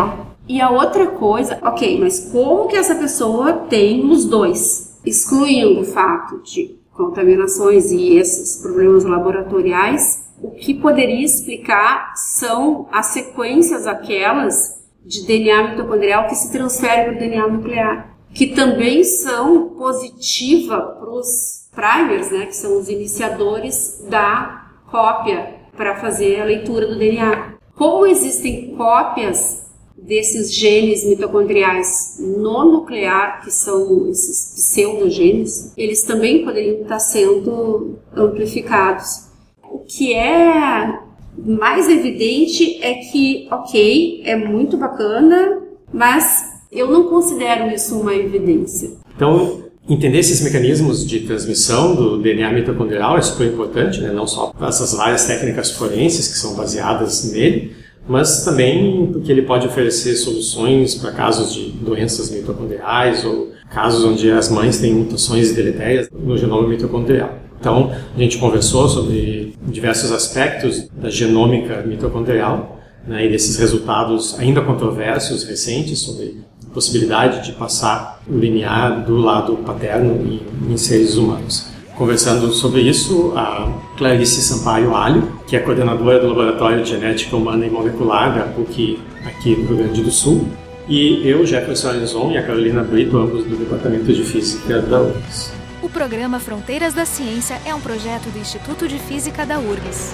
E 0.48 0.60
a 0.60 0.72
outra 0.72 1.06
coisa, 1.06 1.60
ok, 1.62 2.00
mas 2.00 2.32
como 2.32 2.68
que 2.68 2.76
essa 2.76 2.96
pessoa 2.96 3.54
tem 3.54 4.10
os 4.10 4.26
dois? 4.26 4.98
Excluindo 5.06 5.82
o 5.82 5.86
fato 5.86 6.42
de 6.42 6.76
contaminações 6.92 7.92
e 7.92 8.18
esses 8.18 8.60
problemas 8.60 9.06
laboratoriais, 9.06 10.28
o 10.42 10.50
que 10.52 10.74
poderia 10.74 11.24
explicar 11.24 12.14
são 12.16 12.88
as 12.92 13.08
sequências 13.08 13.86
aquelas 13.86 14.80
de 15.06 15.26
DNA 15.26 15.70
mitocondrial 15.70 16.28
que 16.28 16.36
se 16.36 16.52
transferem 16.52 17.06
para 17.06 17.14
o 17.14 17.20
DNA 17.20 17.48
nuclear, 17.48 18.18
que 18.34 18.48
também 18.48 19.04
são 19.04 19.70
positiva 19.70 20.82
para 20.82 21.10
os 21.12 21.59
primers, 21.80 22.30
né, 22.30 22.46
que 22.46 22.56
são 22.56 22.78
os 22.78 22.90
iniciadores 22.90 24.04
da 24.10 24.68
cópia 24.92 25.56
para 25.78 25.96
fazer 25.96 26.42
a 26.42 26.46
leitura 26.46 26.88
do 26.88 26.98
DNA. 26.98 27.54
Como 27.76 28.06
existem 28.06 28.76
cópias 28.76 29.66
desses 29.98 30.54
genes 30.54 31.06
mitocondriais 31.06 32.18
no 32.20 32.66
nuclear, 32.66 33.42
que 33.44 33.52
são 33.52 34.10
esses 34.10 34.54
pseudogenes, 34.56 35.74
eles 35.78 36.04
também 36.04 36.44
poderiam 36.44 36.82
estar 36.82 37.00
sendo 37.00 37.98
amplificados. 38.14 39.30
O 39.64 39.80
que 39.80 40.14
é 40.14 41.00
mais 41.38 41.88
evidente 41.88 42.84
é 42.84 42.96
que, 42.96 43.48
ok, 43.52 44.22
é 44.26 44.36
muito 44.36 44.76
bacana, 44.76 45.62
mas 45.94 46.44
eu 46.70 46.92
não 46.92 47.06
considero 47.08 47.74
isso 47.74 48.00
uma 48.00 48.14
evidência. 48.14 48.92
Então, 49.16 49.69
Entender 49.88 50.20
esses 50.20 50.42
mecanismos 50.42 51.06
de 51.06 51.22
transmissão 51.22 51.96
do 51.96 52.22
DNA 52.22 52.52
mitocondrial 52.52 53.18
é 53.18 53.22
super 53.22 53.48
importante, 53.48 54.02
né? 54.02 54.12
não 54.12 54.28
só 54.28 54.48
para 54.48 54.68
essas 54.68 54.94
várias 54.94 55.26
técnicas 55.26 55.72
forenses 55.72 56.28
que 56.28 56.38
são 56.38 56.56
baseadas 56.56 57.32
nele, 57.32 57.76
mas 58.08 58.44
também 58.44 59.10
porque 59.12 59.32
ele 59.32 59.44
pode 59.44 59.68
oferecer 59.68 60.16
soluções 60.16 60.96
para 60.96 61.12
casos 61.12 61.54
de 61.54 61.70
doenças 61.70 62.30
mitocondriais 62.30 63.24
ou 63.24 63.52
casos 63.70 64.04
onde 64.04 64.30
as 64.32 64.50
mães 64.50 64.80
têm 64.80 64.94
mutações 64.94 65.54
deletérias 65.54 66.10
no 66.12 66.38
genoma 66.38 66.68
mitocondrial. 66.68 67.38
Então, 67.60 67.92
a 68.16 68.20
gente 68.20 68.38
conversou 68.38 68.88
sobre 68.88 69.54
diversos 69.68 70.12
aspectos 70.12 70.88
da 70.90 71.10
genômica 71.10 71.84
mitocondrial 71.84 72.80
né, 73.06 73.26
e 73.26 73.30
desses 73.30 73.58
resultados 73.58 74.40
ainda 74.40 74.62
controversos 74.62 75.44
recentes 75.44 76.00
sobre 76.00 76.38
possibilidade 76.74 77.46
de 77.46 77.52
passar 77.54 78.22
o 78.28 78.38
linear 78.38 79.04
do 79.06 79.18
lado 79.18 79.58
paterno 79.58 80.14
em, 80.26 80.74
em 80.74 80.78
seres 80.78 81.16
humanos. 81.16 81.68
Conversando 81.96 82.52
sobre 82.54 82.82
isso, 82.82 83.34
a 83.36 83.70
Clarice 83.98 84.42
Sampaio 84.42 84.96
Alho, 84.96 85.40
que 85.46 85.58
é 85.58 85.60
coordenadora 85.60 86.20
do 86.20 86.28
Laboratório 86.28 86.82
de 86.82 86.92
Genética 86.92 87.36
Humana 87.36 87.66
e 87.66 87.70
Molecular 87.70 88.34
da 88.34 88.46
PUC 88.46 89.00
aqui 89.26 89.56
no 89.56 89.68
Rio 89.68 89.78
Grande 89.78 90.02
do 90.02 90.10
Sul, 90.10 90.48
e 90.88 91.28
eu, 91.28 91.46
Jefferson 91.46 91.90
Arizon 91.90 92.32
e 92.32 92.38
a 92.38 92.44
Carolina 92.44 92.84
Brito, 92.84 93.18
ambos 93.18 93.44
do 93.44 93.56
Departamento 93.58 94.12
de 94.12 94.24
Física 94.24 94.82
da 94.82 95.02
URGS. 95.02 95.52
O 95.84 95.90
programa 95.90 96.40
Fronteiras 96.40 96.94
da 96.94 97.06
Ciência 97.06 97.60
é 97.66 97.76
um 97.76 97.82
projeto 97.82 98.30
do 98.32 98.40
Instituto 98.40 98.88
de 98.88 98.98
Física 98.98 99.46
da 99.46 99.60
URGS. 99.60 100.14